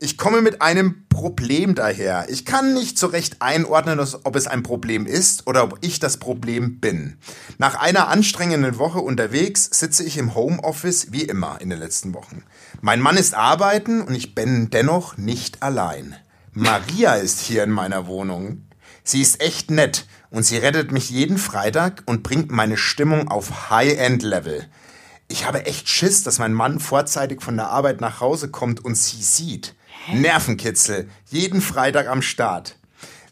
[0.00, 2.26] Ich komme mit einem Problem daher.
[2.28, 6.18] Ich kann nicht so recht einordnen, ob es ein Problem ist oder ob ich das
[6.18, 7.18] Problem bin.
[7.58, 12.44] Nach einer anstrengenden Woche unterwegs sitze ich im Homeoffice wie immer in den letzten Wochen.
[12.80, 16.14] Mein Mann ist arbeiten und ich bin dennoch nicht allein.
[16.60, 18.66] Maria ist hier in meiner Wohnung.
[19.04, 23.70] Sie ist echt nett und sie rettet mich jeden Freitag und bringt meine Stimmung auf
[23.70, 24.66] High-End-Level.
[25.28, 28.96] Ich habe echt Schiss, dass mein Mann vorzeitig von der Arbeit nach Hause kommt und
[28.96, 29.76] sie sieht.
[30.12, 32.76] Nervenkitzel, jeden Freitag am Start.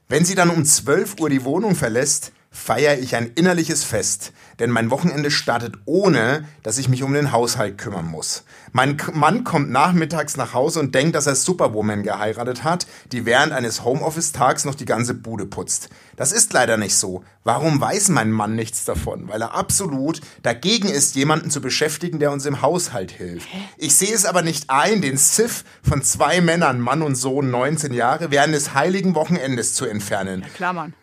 [0.09, 4.71] Wenn sie dann um 12 Uhr die Wohnung verlässt, feiere ich ein innerliches Fest, denn
[4.71, 8.45] mein Wochenende startet ohne, dass ich mich um den Haushalt kümmern muss.
[8.73, 13.53] Mein Mann kommt nachmittags nach Hause und denkt, dass er Superwoman geheiratet hat, die während
[13.53, 15.91] eines Homeoffice-Tags noch die ganze Bude putzt.
[16.17, 17.25] Das ist leider nicht so.
[17.45, 19.29] Warum weiß mein Mann nichts davon?
[19.29, 23.49] Weil er absolut dagegen ist, jemanden zu beschäftigen, der uns im Haushalt hilft.
[23.77, 27.93] Ich sehe es aber nicht ein, den Siff von zwei Männern, Mann und Sohn, 19
[27.93, 30.45] Jahre, während des heiligen Wochenendes zu entfernen.
[30.55, 30.95] Klar, Mann.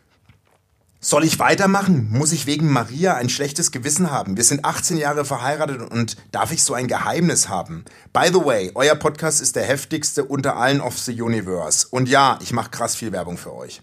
[1.06, 2.08] Soll ich weitermachen?
[2.12, 4.38] Muss ich wegen Maria ein schlechtes Gewissen haben?
[4.38, 7.84] Wir sind 18 Jahre verheiratet und darf ich so ein Geheimnis haben?
[8.14, 11.88] By the way, euer Podcast ist der heftigste unter allen of the Universe.
[11.92, 13.82] Und ja, ich mache krass viel Werbung für euch.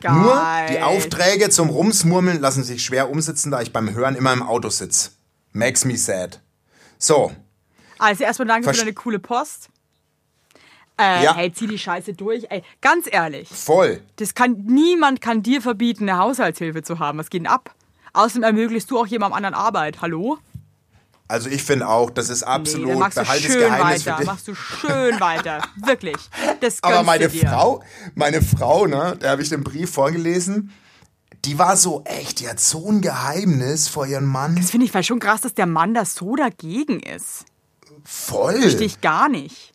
[0.00, 0.12] Geil.
[0.14, 4.42] Nur die Aufträge zum Rumsmurmeln lassen sich schwer umsetzen, da ich beim Hören immer im
[4.44, 5.10] Auto sitze.
[5.50, 6.40] Makes me sad.
[6.96, 7.32] So,
[7.98, 9.68] Also erstmal danke Versch- für deine coole Post.
[10.98, 11.34] Äh, Ja.
[11.34, 12.44] Hey, zieh die Scheiße durch.
[12.50, 14.00] Ey, ganz ehrlich, voll.
[14.16, 17.18] das kann, niemand kann dir verbieten, eine Haushaltshilfe zu haben.
[17.18, 17.74] Was geht denn ab?
[18.12, 20.02] Außerdem ermöglichst du auch jemandem anderen Arbeit.
[20.02, 20.38] Hallo?
[21.28, 24.24] Also ich finde auch, das ist Nee, absolut dann machst du schön Geheimnis weiter.
[24.26, 25.62] Machst du schön weiter.
[25.86, 26.16] Wirklich.
[26.60, 27.48] Das Aber meine dir.
[27.48, 27.82] Frau,
[28.14, 30.72] meine Frau, ne, da habe ich den Brief vorgelesen,
[31.46, 34.56] die war so echt, die hat so ein Geheimnis vor ihrem Mann.
[34.56, 37.46] Das finde ich schon krass, dass der Mann da so dagegen ist.
[38.04, 38.60] Voll.
[38.60, 39.71] Verstehe ich gar nicht.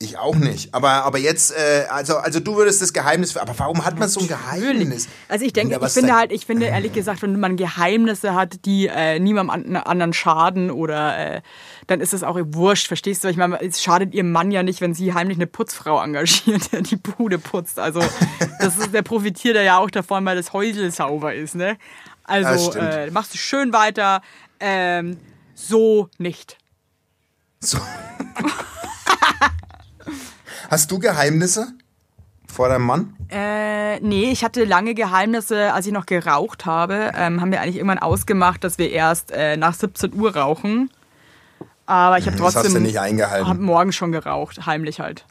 [0.00, 0.74] Ich auch nicht.
[0.74, 4.20] Aber, aber jetzt, äh, also, also du würdest das Geheimnis, aber warum hat man so
[4.20, 5.08] ein Geheimnis?
[5.26, 8.64] Also ich denke, Ja, ich finde halt, ich finde ehrlich gesagt, wenn man Geheimnisse hat,
[8.64, 11.40] die äh, niemandem an, anderen schaden oder äh,
[11.88, 13.28] dann ist es auch wurscht, verstehst du?
[13.28, 16.82] Ich meine, es schadet ihrem Mann ja nicht, wenn sie heimlich eine Putzfrau engagiert, die
[16.82, 17.80] die Bude putzt.
[17.80, 18.00] Also
[18.60, 21.76] das ist, der profitiert ja auch davon, weil das Häusel sauber ist, ne?
[22.22, 22.92] Also stimmt.
[22.92, 24.22] äh, machst du schön weiter.
[24.60, 25.16] Ähm,
[25.56, 26.56] so nicht.
[27.58, 27.78] So.
[30.68, 31.68] Hast du Geheimnisse
[32.46, 33.16] vor deinem Mann?
[33.30, 37.12] Äh, nee, ich hatte lange Geheimnisse, als ich noch geraucht habe.
[37.16, 40.90] Ähm, haben wir eigentlich irgendwann ausgemacht, dass wir erst äh, nach 17 Uhr rauchen.
[41.86, 43.48] Aber ich habe Das hast trotzdem du nicht eingehalten.
[43.48, 45.24] hab morgen schon geraucht, heimlich halt.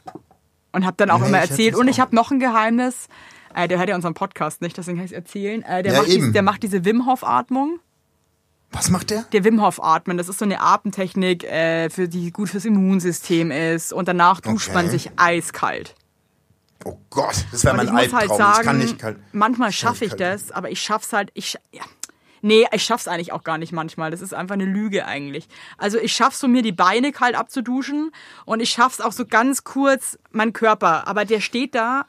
[0.72, 1.76] Und habe dann auch Nee, immer erzählt.
[1.76, 3.08] Und ich habe noch ein Geheimnis.
[3.54, 5.62] Äh, der hört ja unseren Podcast nicht, deswegen kann ich es erzählen.
[5.62, 6.24] Äh, der, Ja, macht eben.
[6.26, 7.78] dies, der macht diese Wim Hof Atmung.
[8.72, 9.22] Was macht der?
[9.32, 13.50] Der Wim Hof Atmen, das ist so eine Atemtechnik, äh, für die gut fürs Immunsystem
[13.50, 13.92] ist.
[13.92, 14.76] Und danach duscht Okay.
[14.76, 15.94] man sich eiskalt.
[16.84, 18.38] Oh Gott, das wäre mein ich muss halt Albtraum.
[18.38, 19.18] sagen, ich kann nicht kalt.
[19.32, 21.82] manchmal schaffe ich das, aber ich schaff's halt, ich, ja.
[22.40, 24.12] Nee, ich schaff's eigentlich auch gar nicht manchmal.
[24.12, 25.48] Das ist einfach eine Lüge eigentlich.
[25.76, 28.12] Also ich schaff's so mir die Beine kalt abzuduschen
[28.44, 31.08] und ich schaff's auch so ganz kurz meinen Körper.
[31.08, 32.06] Aber der steht da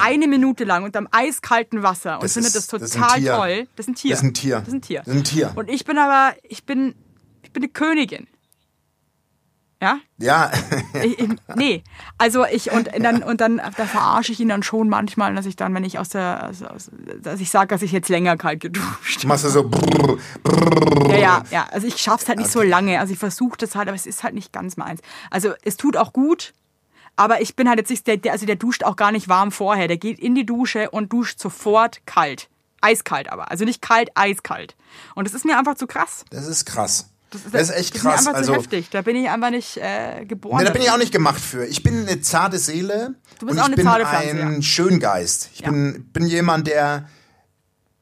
[0.00, 3.32] eine Minute lang unterm eiskalten Wasser und Das findet ist- das das total Tier.
[3.34, 3.68] toll.
[3.76, 4.10] Das ist ein Tier.
[4.10, 4.58] Das ist ein Tier.
[4.60, 4.98] Das ist ein Tier.
[5.04, 5.52] Das ist ein Tier.
[5.54, 6.94] Und ich bin aber, ich bin,
[7.42, 8.26] ich bin eine Königin.
[9.82, 9.98] Ja?
[10.16, 10.50] Ja,
[11.04, 11.84] Ich, ich, nee,
[12.16, 15.54] also ich und dann und dann da verarsche ich ihn dann schon manchmal, dass ich
[15.54, 16.66] dann, wenn ich aus der, also
[17.20, 19.24] dass ich sage, dass ich jetzt länger kalt geduscht.
[19.26, 19.68] machst du so.
[19.68, 20.16] brrr,
[21.10, 21.66] Ja, ja, ja.
[21.70, 22.98] Also ich schaff's halt nicht so lange.
[23.00, 25.00] Also ich versuche das halt, aber es ist halt nicht ganz meins.
[25.30, 26.54] Also es tut auch gut,
[27.16, 29.50] aber ich bin halt jetzt nicht der, der, also der duscht auch gar nicht warm
[29.52, 29.88] vorher.
[29.88, 32.48] Der geht in die Dusche und duscht sofort kalt.
[32.80, 33.50] Eiskalt aber.
[33.50, 34.76] Also nicht kalt, eiskalt.
[35.14, 36.24] Und das ist mir einfach zu krass.
[36.30, 37.10] Das ist krass.
[37.30, 38.26] Das ist, echt das ist mir krass.
[38.26, 38.88] einfach Also, zu heftig.
[38.90, 40.58] Da bin ich einfach nicht äh, geboren.
[40.58, 41.66] Nee, da bin ich auch nicht gemacht für.
[41.66, 44.54] Ich bin eine zarte Seele Du bist und auch ich eine bin zarte Pflanze, ein
[44.56, 44.62] ja.
[44.62, 45.50] Schöngeist.
[45.54, 45.70] Ich Ja.
[45.70, 47.08] bin, bin jemand, der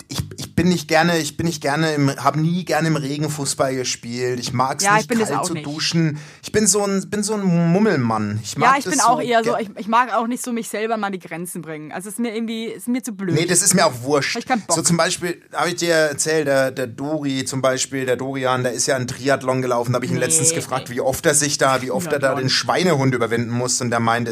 [0.09, 3.31] ich, ich bin nicht gerne, ich bin nicht gerne im, habe nie gerne im Regen
[3.31, 4.39] Fußball gespielt.
[4.39, 5.67] Ich mag es Ja, ich nicht kalt zu nicht.
[5.67, 6.19] duschen.
[6.43, 8.41] Ich bin so ein, bin so ein Mummelmann.
[8.43, 10.69] Ich mag Ja, ich bin auch eher so, ich, ich mag auch nicht so mich
[10.69, 11.93] selber mal an die Grenzen bringen.
[11.93, 13.35] Also es ist mir irgendwie, ist mir zu blöd.
[13.35, 14.37] Nee, das ist mir auch wurscht.
[14.37, 14.61] Ich Bock.
[14.69, 18.73] So zum Beispiel, habe ich dir erzählt, der, der Dori zum Beispiel, der Dorian, der
[18.73, 19.93] ist ja ein Triathlon gelaufen.
[19.93, 22.19] Da habe ich ihn Nee, letztens gefragt, wie oft er sich da, wie oft er
[22.19, 23.81] da den Schweinehund überwinden muss.
[23.81, 24.29] Und der meint,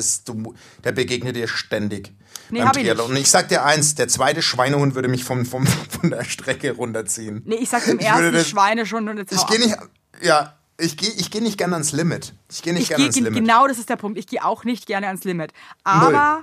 [0.84, 2.12] der begegnet dir ständig.
[2.52, 3.00] Nee, beim hab ich nicht.
[3.00, 6.72] Und ich sag dir eins, der zweite Schweinehund würde mich vom, vom, von der Strecke
[6.72, 7.42] runterziehen.
[7.46, 9.76] nee, ich sag würde ersten das- Schweine schon und jetzt Ich gehe nicht,
[10.22, 12.34] ja, ich gehe ich geh nicht gerne ans Limit.
[12.50, 13.34] Ich gehe nicht Ich gerne gehe ans Limit.
[13.40, 14.18] genau, das ist der Punkt.
[14.18, 15.52] Ich gehe auch nicht gerne ans Limit.
[15.84, 16.42] Aber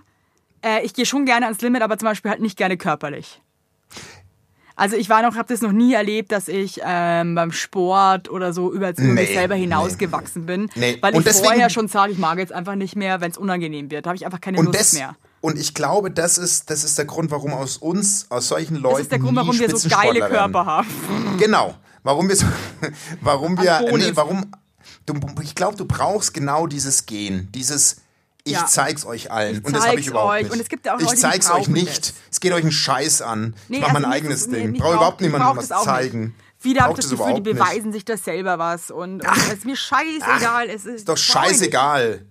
[0.65, 3.41] äh, ich gehe schon gerne ans Limit, aber zum Beispiel halt nicht gerne körperlich.
[4.75, 8.53] Also ich war noch, habe das noch nie erlebt, dass ich ähm, beim Sport oder
[8.53, 9.61] so über, Nee, mich selber nee.
[9.61, 10.97] hinausgewachsen bin, Nee.
[11.01, 13.37] weil Und ich deswegen- vorher schon sage, ich mag jetzt einfach nicht mehr, wenn es
[13.37, 14.05] unangenehm wird.
[14.05, 15.17] Da habe ich einfach keine Lust das, mehr.
[15.41, 18.95] Und ich glaube, das ist, das ist der Grund, warum aus uns, aus solchen Leuten.
[18.95, 20.19] Das ist der Grund, warum wir so geile.
[20.19, 20.87] Körper haben.
[21.37, 21.75] Genau.
[22.03, 22.45] Warum wir so,
[23.21, 24.51] warum wir, nee, warum,
[25.05, 27.97] du, ich glaube, du brauchst genau dieses Gen, dieses,
[28.45, 28.65] ich Ja.
[28.65, 29.57] zeig's euch allen.
[29.59, 30.43] Ich und das habe ich überhaupt euch.
[30.43, 30.51] nicht.
[30.53, 32.09] Und es gibt ja auch ich Leute, die zeig's euch nicht.
[32.09, 32.13] das.
[32.31, 33.53] Es geht euch einen Scheiß an.
[33.63, 34.71] ich Nee, mach mein also eigenes nicht- Ding.
[34.71, 36.21] nee, Brauche ich überhaupt ich niemandem was zeigen.
[36.23, 36.35] Nicht.
[36.61, 37.57] Viele haben das Gefühl, die überhaupt nicht.
[37.59, 38.91] beweisen sich das selber was.
[38.91, 40.67] Und, und es ist mir scheißegal.
[40.69, 42.25] es ist Ist doch ich scheißegal.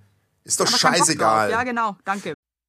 [0.44, 1.50] Ist doch scheißegal.
[1.50, 1.96] Ja, genau.
[2.04, 2.34] Danke.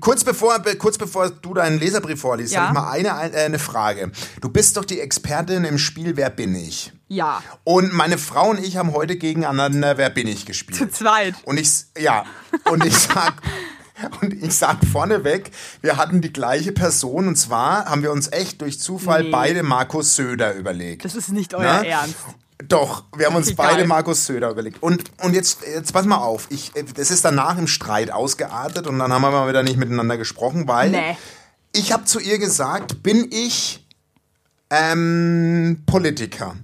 [0.00, 2.68] Kurz bevor, be- kurz bevor du deinen Leserbrief vorliest, Ja.
[2.68, 4.10] habe ich mal eine, ein- äh, eine Frage.
[4.40, 6.92] Du bist doch die Expertin im Spiel Wer bin ich?
[7.08, 10.94] Ja, Und meine Frau und ich haben heute gegeneinander Wer bin ich zu gespielt.
[10.94, 11.34] zweit.
[11.44, 12.24] Und ich, ja,
[12.70, 13.34] und ich sag,
[14.22, 15.50] und ich sag vorneweg,
[15.82, 19.30] wir hatten die gleiche Person und zwar haben wir uns echt durch Zufall Nee.
[19.30, 21.04] beide Markus Söder überlegt.
[21.04, 21.84] Das ist nicht euer Na?
[21.84, 22.14] Ernst.
[22.68, 23.86] Doch, wir haben uns beide geil.
[23.86, 24.82] Markus Söder überlegt.
[24.82, 26.46] Und, und jetzt, jetzt pass mal auf.
[26.50, 30.16] Ich, das ist danach im Streit ausgeartet und dann haben wir mal wieder nicht miteinander
[30.18, 31.16] gesprochen, weil Nee.
[31.72, 33.86] ich habe zu ihr gesagt, bin ich
[34.70, 36.54] ähm, Politiker?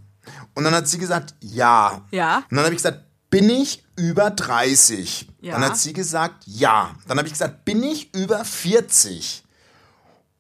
[0.55, 2.03] Und dann hat sie gesagt, ja.
[2.11, 2.39] Ja.
[2.51, 5.29] Und dann habe ich gesagt, bin ich über 30?
[5.41, 5.53] Ja.
[5.55, 6.95] Dann hat sie gesagt, ja.
[7.09, 9.45] Dann habe ich gesagt, bin ich über 40?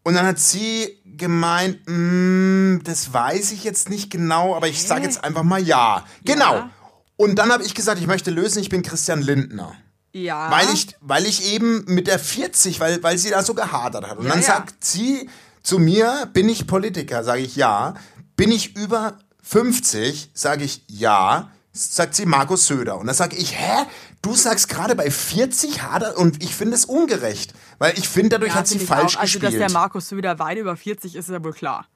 [0.04, 5.04] Und dann hat sie gemeint, "Mm, das weiß ich jetzt nicht genau, aber ich sage
[5.04, 6.04] jetzt einfach mal ja.
[6.24, 6.54] Genau.
[6.54, 6.70] Ja.
[7.16, 9.74] Und dann habe ich gesagt, ich möchte lösen, ich bin Christian Lindner.
[10.12, 10.50] Ja.
[10.50, 14.18] Weil ich, weil ich eben mit der 40, weil, weil sie da so gehadert hat.
[14.18, 14.46] Und Ja, dann ja.
[14.46, 15.28] sagt sie
[15.62, 17.24] zu mir, bin ich Politiker?
[17.24, 17.94] Sage ich ja.
[18.36, 20.30] Bin ich über 50?
[20.34, 21.50] Sage ich ja.
[21.72, 22.98] Sagt sie Markus Söder.
[22.98, 23.84] Und dann sage ich, hä?
[24.22, 27.54] Du sagst gerade bei 40 hadert und ich finde es ungerecht.
[27.78, 29.20] Weil ich finde, dadurch ja, hat sie falsch auch.
[29.20, 29.60] Also, gespielt.
[29.60, 31.86] dass der Markus Söder weit über 40 ist, ist ja wohl klar.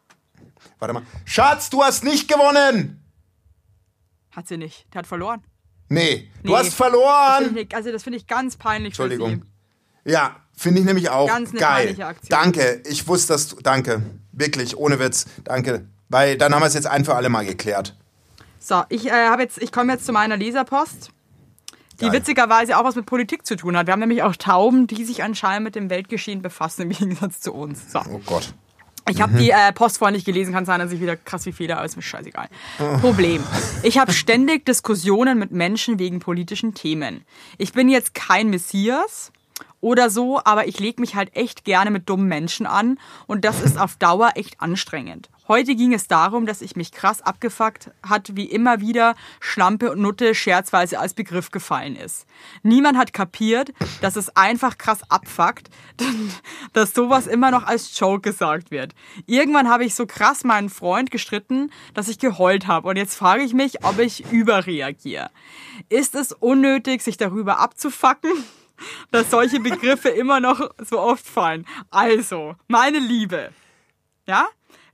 [0.78, 1.02] Warte mal.
[1.24, 3.02] Schatz, du hast nicht gewonnen!
[4.30, 4.86] Hat sie nicht.
[4.94, 5.42] Der hat verloren.
[5.88, 6.56] Nee, du Nee.
[6.56, 7.46] hast verloren!
[7.46, 9.44] Find ich, also, das finde ich ganz peinlich für Entschuldigung.
[10.04, 11.70] Ja, finde ich nämlich auch Ganz eine geil.
[11.86, 12.28] peinliche Aktion.
[12.30, 13.56] Danke, ich wusste, dass du.
[13.60, 14.02] Danke.
[14.32, 15.26] Wirklich, ohne Witz.
[15.44, 15.86] Danke.
[16.08, 17.96] Weil dann haben wir es jetzt ein für alle Mal geklärt.
[18.60, 21.10] So, ich, äh, hab jetzt, ich komme jetzt zu meiner Leserpost,
[22.00, 22.12] die Geil.
[22.14, 23.86] witzigerweise auch was mit Politik zu tun hat.
[23.86, 27.52] Wir haben nämlich auch Tauben, die sich anscheinend mit dem Weltgeschehen befassen, im Gegensatz zu
[27.52, 27.92] uns.
[27.92, 28.00] So.
[28.10, 28.54] Oh Gott.
[29.08, 31.52] Ich habe die äh, Post vorhin nicht gelesen, kann sein, dass ich wieder krass wie
[31.52, 32.48] Fehler, aber ist mir scheißegal.
[33.00, 33.42] Problem.
[33.82, 37.24] Ich habe ständig Diskussionen mit Menschen wegen politischen Themen.
[37.56, 39.32] Ich bin jetzt kein Messias
[39.80, 43.60] oder so, aber ich lege mich halt echt gerne mit dummen Menschen an und das
[43.62, 45.30] ist auf Dauer echt anstrengend.
[45.50, 50.00] Heute ging es darum, dass ich mich krass abgefuckt hat, wie immer wieder Schlampe und
[50.00, 52.24] Nutte scherzweise als Begriff gefallen ist.
[52.62, 55.68] Niemand hat kapiert, dass es einfach krass abfuckt,
[56.72, 58.94] dass sowas immer noch als Joke gesagt wird.
[59.26, 63.42] Irgendwann habe ich so krass meinen Freund gestritten, dass ich geheult habe und jetzt frage
[63.42, 65.30] ich mich, ob ich überreagiere.
[65.88, 68.30] Ist es unnötig, sich darüber abzufacken?
[69.10, 71.66] Dass solche Begriffe immer noch so oft fallen.
[71.90, 73.50] Also, meine Liebe,
[74.26, 74.46] ja?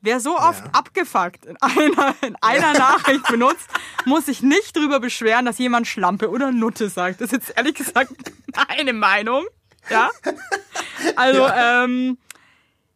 [0.02, 3.68] Wer so oft abgefuckt in einer, in einer Nachricht benutzt,
[4.04, 7.20] muss sich nicht drüber beschweren, dass jemand Schlampe oder Nutte sagt.
[7.20, 8.12] Das ist jetzt ehrlich gesagt
[8.68, 9.44] meine Meinung.
[9.90, 10.10] Ja?
[11.16, 12.18] Also, ähm,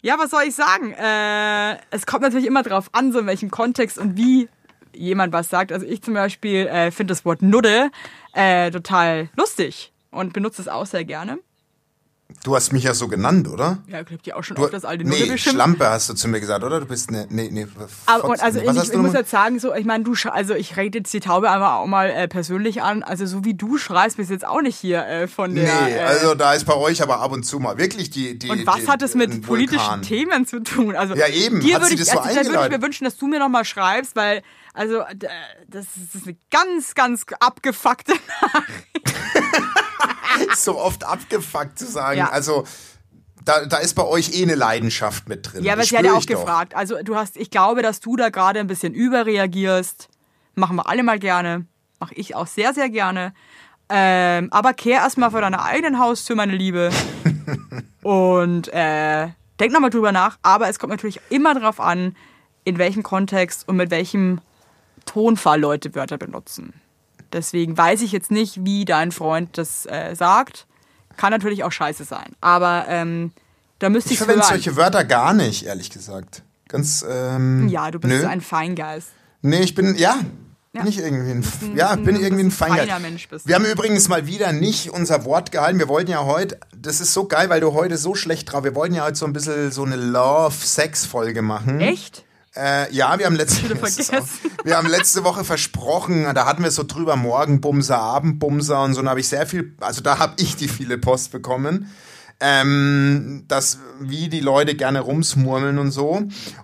[0.03, 0.93] ja, was soll ich sagen?
[0.93, 4.49] Äh, es kommt natürlich immer drauf an, so in welchem Kontext und wie
[4.95, 5.73] jemand was sagt.
[5.73, 7.91] Also ich zum Beispiel äh, finde das Wort Nudde
[8.33, 11.39] äh, total lustig und benutze es auch sehr gerne.
[12.45, 13.79] Du hast mich ja so genannt, oder?
[13.87, 15.51] Ja, ich hab die auch schon Du, oft das alte nee, beschimpft.
[15.51, 16.81] Schlampe hast du zu mir gesagt, oder?
[16.81, 17.67] Du bist ne, nee, nee,
[18.07, 20.99] Aber, und also ich, ich muss jetzt sagen, so, ich meine, du, also ich rede
[20.99, 23.03] jetzt die Taube einfach auch mal äh, persönlich an.
[23.03, 25.65] Also so wie du schreist, bist jetzt auch nicht hier äh, von der.
[25.65, 28.39] Nee, äh, also da ist bei euch aber ab und zu mal wirklich die.
[28.39, 30.03] die und was die, hat es mit politischen.
[30.03, 30.97] Themen zu tun?
[30.97, 31.61] Also Ja, eben.
[31.61, 34.17] Dir würde ich, das so also, würde ich mir wünschen, dass du mir nochmal schreibst,
[34.17, 34.43] weil
[34.73, 35.03] also
[35.69, 38.13] das ist, eine ganz, ganz abgefuckte.
[40.57, 42.19] So oft abgefuckt zu sagen.
[42.19, 42.31] Ja.
[42.31, 42.65] Also
[43.45, 45.65] da, da ist bei euch eh eine Leidenschaft mit drin.
[45.65, 46.27] Ja, aber sie hat ja auch doch.
[46.27, 46.75] gefragt.
[46.75, 50.09] Also du hast, ich glaube, dass du da gerade ein bisschen überreagierst.
[50.55, 51.67] Machen wir alle mal gerne.
[51.99, 53.33] Mache ich auch sehr, sehr gerne.
[53.89, 56.91] Ähm, aber kehr erstmal vor deiner eigenen Haustür, meine Liebe.
[58.03, 59.29] Und äh,
[59.59, 60.39] denk nochmal drüber nach.
[60.43, 62.17] Aber es kommt natürlich immer darauf an,
[62.65, 64.41] in welchem Kontext und mit welchem
[65.07, 66.75] Tonfall Leute Wörter benutzen.
[67.33, 70.67] Deswegen weiß ich jetzt nicht, wie dein Freund das äh, sagt.
[71.17, 72.35] Kann natürlich auch scheiße sein.
[72.41, 73.33] Aber ähm,
[73.79, 76.43] da müsste Ich ich verwende solche Wörter gar nicht, ehrlich gesagt.
[76.69, 78.21] Ganz, ähm, Ja, du bist nö.
[78.21, 79.09] so ein Feingeist.
[79.43, 80.19] Nee, ich bin, ja,
[80.73, 83.01] Bin ich irgendwie ein, ja, bin ich irgendwie ein feiner.
[83.01, 83.49] Mensch bist.
[83.49, 85.81] Wir haben übrigens mal wieder nicht unser Wort gehalten.
[85.81, 88.75] Wir wollten ja heute, das ist so geil, weil du heute so schlecht drauf, wir
[88.77, 91.81] wollten ja heute so ein bisschen so eine Love-Sex-Folge machen.
[91.81, 92.25] Echt?
[92.57, 93.71] Äh, ja, wir haben letzte,
[94.65, 99.05] wir haben letzte Woche versprochen, da hatten wir so drüber Morgenbumser, Abendbumser und so, und
[99.05, 101.93] da habe ich sehr viel, also da habe ich die viele Post bekommen,
[102.41, 106.23] ähm, dass wie die Leute gerne rumsmurmeln und so.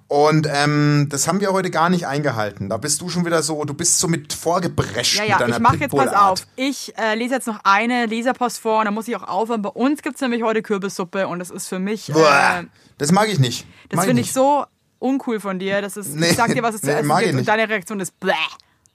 [0.09, 2.71] Und ähm, das haben wir heute gar nicht eingehalten.
[2.71, 5.57] Da bist du schon wieder so, du bist so mit vorgeprescht Ja, mit ja, deiner
[5.57, 6.47] ich mache jetzt pass auf.
[6.57, 9.63] Ich äh, lese jetzt noch eine Leserpost vor und dann muss ich auch aufhören.
[9.63, 12.65] Bei uns gibt es nämlich heute Kürbissuppe und das ist für mich, äh,
[12.97, 13.67] das mag ich nicht.
[13.91, 14.65] das finde ich so
[15.07, 15.81] uncool von dir.
[15.83, 17.49] Das ist, Nee, ich sag dir, was es zu nee, essen mag ich gibt und
[17.49, 18.33] deine Reaktion ist bläh.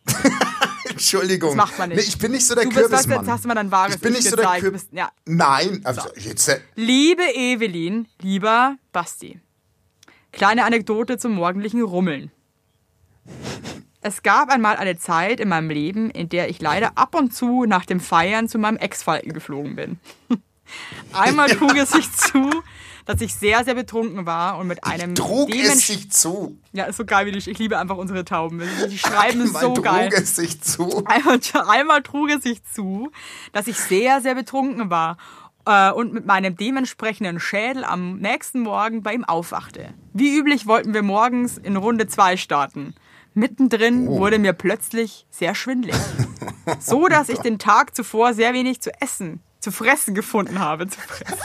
[0.89, 1.49] Entschuldigung.
[1.49, 1.97] Das macht man nicht.
[1.99, 3.19] Nee, ich bin nicht so der Du bist, Kürbismann.
[3.19, 4.61] jetzt hast du mal dein wahres ich bin Ich nicht so der gezeigt.
[4.63, 4.83] Du Kürbis.
[4.85, 5.11] bist, ja.
[5.25, 6.47] Nein, also jetzt.
[6.49, 9.39] äh, Liebe Evelyn, lieber Basti.
[10.31, 12.31] Kleine Anekdote zum morgendlichen Rummeln.
[14.01, 17.65] Es gab einmal eine Zeit in meinem Leben, in der ich leider ab und zu
[17.65, 19.99] nach dem Feiern zu meinem Ex-Falken geflogen bin.
[21.13, 22.49] Einmal trug es sich zu,
[23.05, 26.57] dass ich sehr, sehr betrunken war und mit einem Trug es sich zu.
[26.73, 27.37] Ja, ist so geil wie du.
[27.37, 28.61] Ich liebe einfach unsere Tauben.
[28.89, 30.09] Die schreiben es Man so trug geil.
[30.13, 31.03] es sich zu.
[31.05, 33.11] Einmal, einmal trug es sich zu,
[33.53, 35.17] dass ich sehr, sehr betrunken war
[35.65, 39.93] äh, und mit meinem dementsprechenden Schädel am nächsten Morgen bei ihm aufwachte.
[40.13, 42.95] Wie üblich wollten wir morgens in Runde 2 starten.
[43.33, 45.95] Mittendrin wurde mir plötzlich sehr schwindelig.
[46.79, 50.87] So, dass ich den Tag zuvor sehr wenig zu essen, zu fressen gefunden habe.
[50.87, 51.37] Zu fressen.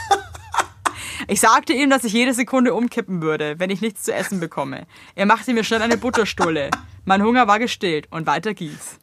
[1.28, 4.86] Ich sagte ihm, dass ich jede Sekunde umkippen würde, wenn ich nichts zu essen bekomme.
[5.14, 6.70] Er machte mir schnell eine Butterstulle.
[7.04, 8.98] Mein Hunger war gestillt und weiter ging's.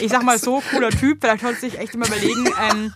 [0.00, 2.92] Ich sag mal so, cooler Typ, vielleicht solltest du dich echt immer überlegen, ähm,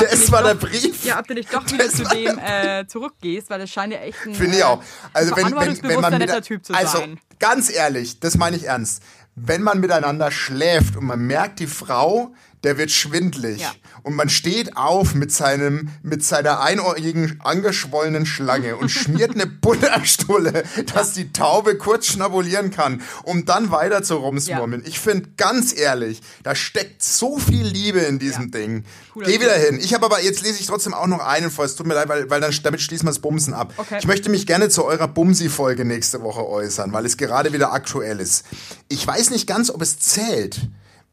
[0.00, 1.04] Das war der Brief.
[1.04, 4.18] ja, ob du nicht doch wieder zu dem äh, zurückgehst, weil das scheint ja echt
[4.26, 4.82] ein Finde ich auch.
[5.12, 7.20] Also wenn, wenn, wenn man netter Typ zu also sein.
[7.38, 9.02] ganz ehrlich, das meine ich ernst.
[9.36, 12.34] Wenn man miteinander schläft und man merkt, die Frau,
[12.64, 13.72] der wird schwindlig Ja.
[14.02, 19.46] und man steht auf mit seinem mit seiner einohrigen angeschwollenen Schlange und schmiert eine
[19.94, 24.82] Butterstulle, dass die Taube kurz schnabulieren kann, um dann weiter zu rumsmurmeln.
[24.86, 28.58] Ich finde ganz ehrlich, da steckt so viel Liebe in diesem Ja.
[28.58, 28.84] Ding.
[29.12, 29.78] Cooler Geh wieder hin.
[29.80, 31.64] Ich habe aber jetzt lese ich trotzdem auch noch einen vor.
[31.64, 33.72] Es tut mir leid, weil, weil dann damit schließen wir das Bumsen ab.
[33.76, 33.98] Okay.
[34.00, 38.20] Ich möchte mich gerne zu eurer Bumsi-Folge nächste Woche äußern, weil es gerade wieder aktuell
[38.20, 38.44] ist.
[38.88, 40.60] Ich weiß nicht ganz, ob es zählt,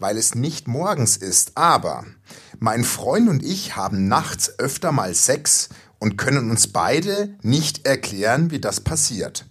[0.01, 2.03] weil es nicht morgens ist, aber
[2.59, 8.49] mein Freund und ich haben nachts öfter mal Sex und können uns beide nicht erklären,
[8.49, 9.45] wie das passiert.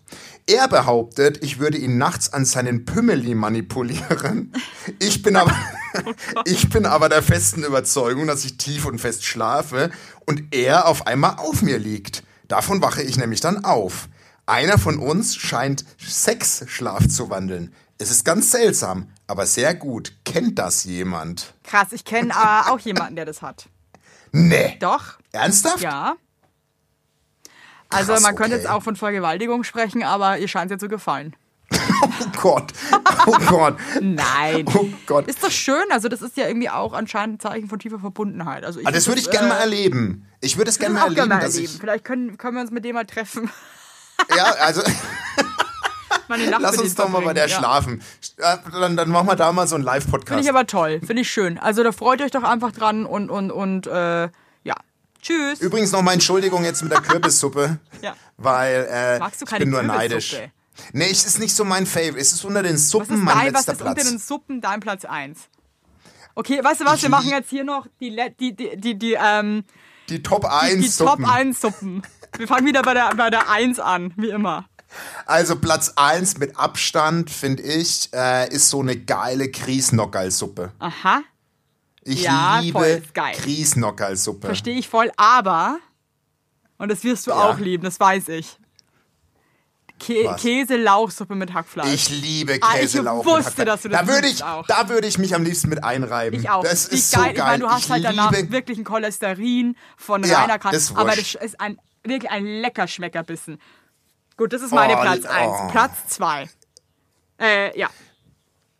[0.47, 4.53] Er behauptet, ich würde ihn nachts an seinen Pümmeli manipulieren.
[4.99, 5.55] Ich bin aber,
[6.45, 9.91] ich bin aber der festen Überzeugung, dass ich tief und fest schlafe
[10.27, 12.25] und er auf einmal auf mir liegt.
[12.49, 14.09] Davon wache ich nämlich dann auf.
[14.47, 17.73] Einer von uns scheint Sexschlaf zu wandeln.
[18.01, 20.15] Es ist ganz seltsam, aber sehr gut.
[20.25, 21.53] Kennt das jemand?
[21.65, 23.69] Krass, ich kenne äh, auch jemanden, der das hat.
[24.33, 24.79] Nee.
[24.81, 25.81] Doch, Ernsthaft?
[25.81, 26.15] ja.
[27.91, 28.63] Also Krass, man könnte okay.
[28.63, 31.37] jetzt auch von Vergewaltigung sprechen, aber ihr scheint es dir zu gefallen.
[32.03, 32.73] Oh Gott.
[33.27, 33.77] Oh Gott.
[34.01, 34.65] Nein.
[34.75, 35.27] Oh Gott.
[35.29, 35.85] Ist das schön?
[35.91, 38.65] Also das ist ja irgendwie auch anscheinend ein Zeichen von tiefer Verbundenheit.
[38.65, 40.27] Also ich Ah, das würde ich gerne mal äh, erleben.
[40.41, 41.73] Ich würde es gerne mal erleben, mal dass erleben.
[41.75, 41.79] ich.
[41.79, 43.51] Vielleicht können, können wir uns mit dem mal treffen.
[44.35, 44.83] Ja, also
[46.31, 47.59] Meine Nacht lass uns doch mal bei der ja.
[47.59, 48.03] schlafen.
[48.39, 50.43] Äh, Dann, dann machen wir da mal so einen Finde Live-Podcast.
[50.43, 51.59] ich aber toll, finde ich schön.
[51.59, 54.23] Also da freut euch doch einfach dran und, und, und äh,
[54.63, 54.75] ja.
[55.21, 55.61] Tschüss.
[55.61, 58.15] Übrigens noch mal Entschuldigung jetzt mit der Kürbissuppe, Ja.
[58.39, 60.37] weil äh, Magst du ich keine bin nur neidisch.
[60.93, 62.19] Nee, es ist nicht so mein Favorite.
[62.19, 64.09] Es ist unter den Was Suppen ist, mein dein, was letzter ist unter Platz.
[64.09, 65.39] den Suppen dein Platz 1?
[66.37, 69.17] Okay, weißt du was, Ich wir machen jetzt hier noch die, die, die, die, die,
[69.21, 69.65] ähm,
[70.09, 71.25] Die Top die 1 Top Suppen.
[71.27, 72.03] 1 Suppen.
[72.39, 74.65] Wir fangen wieder bei der, bei der 1 an, wie immer.
[75.27, 80.73] Also Platz 1 mit Abstand, finde ich, äh, ist so eine geile Grießnockerlsuppe.
[80.79, 81.23] Aha,
[82.03, 83.37] Ich Ja, liebe geil.
[83.43, 84.47] Grießnockerlsuppe.
[84.47, 85.79] verstehe ich voll, aber,
[86.79, 87.37] und das wirst du Ja.
[87.51, 88.57] auch lieben, das weiß ich.
[89.99, 90.35] Kä?
[90.39, 91.93] Käse-Lauchsuppe mit Hackfleisch.
[91.93, 93.23] Ich liebe Ah, ich Käselauch.
[93.27, 94.67] wusste, dass du das da würde ich, auch.
[94.67, 96.41] Da würde ich mich am liebsten mit einreiben.
[96.41, 96.65] Ich auch.
[96.65, 97.33] Das Wie ist so geil.
[97.35, 100.81] Ich meine, du hast halt danach wirklich ein Cholesterin von Ja, reiner Kante.
[100.95, 103.61] Aber das ist ein, wirklich ein lecker Schmeckerbissen.
[104.41, 105.29] Gut, das ist meine Oh, Platz oh.
[105.29, 105.71] 1.
[105.71, 106.49] Platz 2.
[107.39, 107.91] Äh, ja.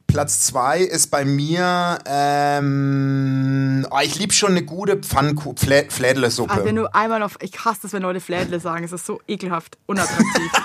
[0.07, 6.51] Platz 2 ist bei mir, ähm, oh, ich liebe schon eine gute Pfannkuchen, Flä Flädlesuppe.
[6.51, 9.21] Also wenn du einmal auf, ich hasse das, wenn Leute Flädle sagen, es ist so
[9.29, 10.51] ekelhaft, unattraktiv.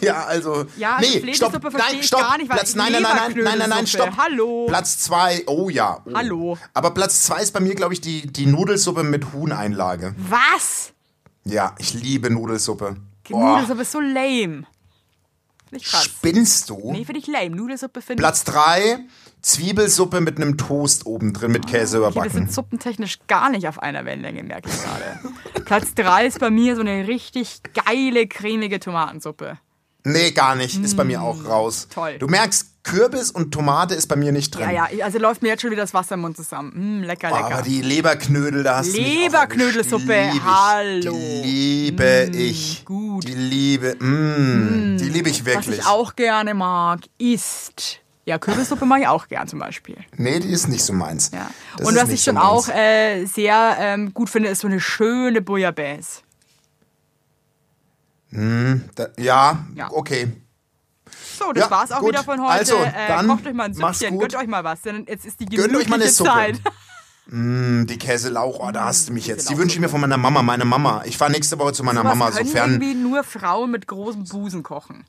[0.00, 0.66] Ja, also.
[0.76, 2.20] Ja, nee, Fläschensuppe stopp, nein, stopp.
[2.20, 4.16] gar nicht, weil Platz, nein, nein, nein, nein, nein, nein, nein, stopp.
[4.16, 4.66] Hallo.
[4.68, 6.02] Platz zwei, oh ja.
[6.04, 6.10] Oh.
[6.14, 6.58] Hallo.
[6.74, 10.14] Aber Platz zwei ist bei mir, glaube ich, die, die Nudelsuppe mit Huhneinlage.
[10.16, 10.92] Was?
[11.48, 12.96] Ja, ich liebe Nudelsuppe.
[13.28, 13.52] Boah.
[13.54, 14.64] Nudelsuppe ist so lame.
[15.70, 16.04] Ich krass.
[16.04, 16.92] Spinnst du?
[16.92, 17.50] Nee, finde ich lame.
[17.56, 18.24] Nudelsuppe finde ich.
[18.24, 19.00] Platz 3,
[19.42, 22.32] Zwiebelsuppe mit einem Toast oben drin mit Käse Okay, wir überbacken.
[22.32, 25.64] sind suppentechnisch gar nicht auf einer Wellenlänge, merke ich gerade.
[25.64, 29.58] Platz 3 ist bei mir so eine richtig geile, cremige Tomatensuppe.
[30.04, 30.82] Nee, gar nicht.
[30.82, 31.86] Ist bei mir auch raus.
[31.90, 32.18] Mm, toll.
[32.18, 34.70] Du merkst, Kürbis und Tomate ist bei mir nicht drin.
[34.70, 37.00] Ja, ja, also läuft mir jetzt schon wieder das Wasser im Mund zusammen.
[37.00, 37.54] Mm, lecker, Oh, lecker.
[37.58, 41.12] aber die Leberknödel, da hast auch Leberknödelsuppe, hallo.
[41.12, 42.84] Die liebe ich.
[42.84, 43.26] gut.
[43.28, 45.78] Die liebe, mm, die liebe ich Was wirklich.
[45.80, 48.00] ich auch gerne mag, ist.
[48.24, 49.96] Ja, Kürbissuppe mag ich auch gern zum Beispiel.
[50.16, 51.30] Nee, die ist nicht so meins.
[51.32, 51.48] Ja.
[51.84, 52.78] Und was ich so schon auch meins.
[52.78, 56.20] äh, sehr ähm, gut finde, ist so eine schöne Bouillabaisse.
[58.30, 59.90] Da, ja, Ja.
[59.92, 60.28] okay.
[61.38, 62.10] So, das Ja, war's auch gut.
[62.10, 62.52] wieder von heute.
[62.52, 65.40] Also, äh, dann kocht euch mal ein Süppchen, gönnt euch mal was, denn jetzt ist
[65.40, 66.12] die gemütliche.
[66.24, 66.60] Zeit.
[67.30, 69.50] Mm, die Käselauch, oh, da hast du mich jetzt.
[69.50, 71.02] Die wünsche ich mir von meiner Mama, meine Mama.
[71.04, 72.70] Ich fahre nächste Woche zu meiner Was Mama, sofern.
[72.80, 75.04] irgendwie nur Frauen mit großem Busen kochen.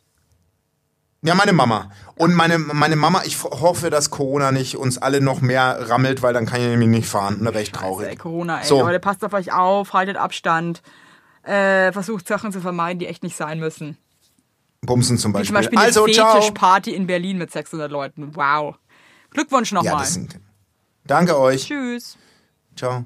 [1.21, 1.91] Ja, meine Mama.
[2.15, 6.34] Und meine, meine Mama, ich hoffe, dass Corona nicht uns alle noch mehr rammelt, weil
[6.34, 7.36] dann kann ich nämlich nicht fahren.
[7.39, 8.19] Und da wäre ich Ey, traurig.
[8.19, 8.65] Corona, ey.
[8.67, 8.82] So.
[8.82, 10.82] Leute, passt auf euch auf, haltet Abstand.
[11.43, 13.97] Äh, versucht Sachen zu vermeiden, die echt nicht sein müssen.
[14.82, 15.47] Bumsen zum Wie Beispiel.
[15.47, 16.34] zum Beispiel also, eine ciao.
[16.36, 18.36] Fetischparty in Berlin mit 600 Leuten.
[18.36, 18.75] Wow.
[19.32, 20.05] Glückwunsch Ja, nochmal.
[20.05, 20.39] sind,
[21.05, 21.65] danke euch.
[21.65, 22.17] Tschüss.
[22.75, 23.03] Ciao.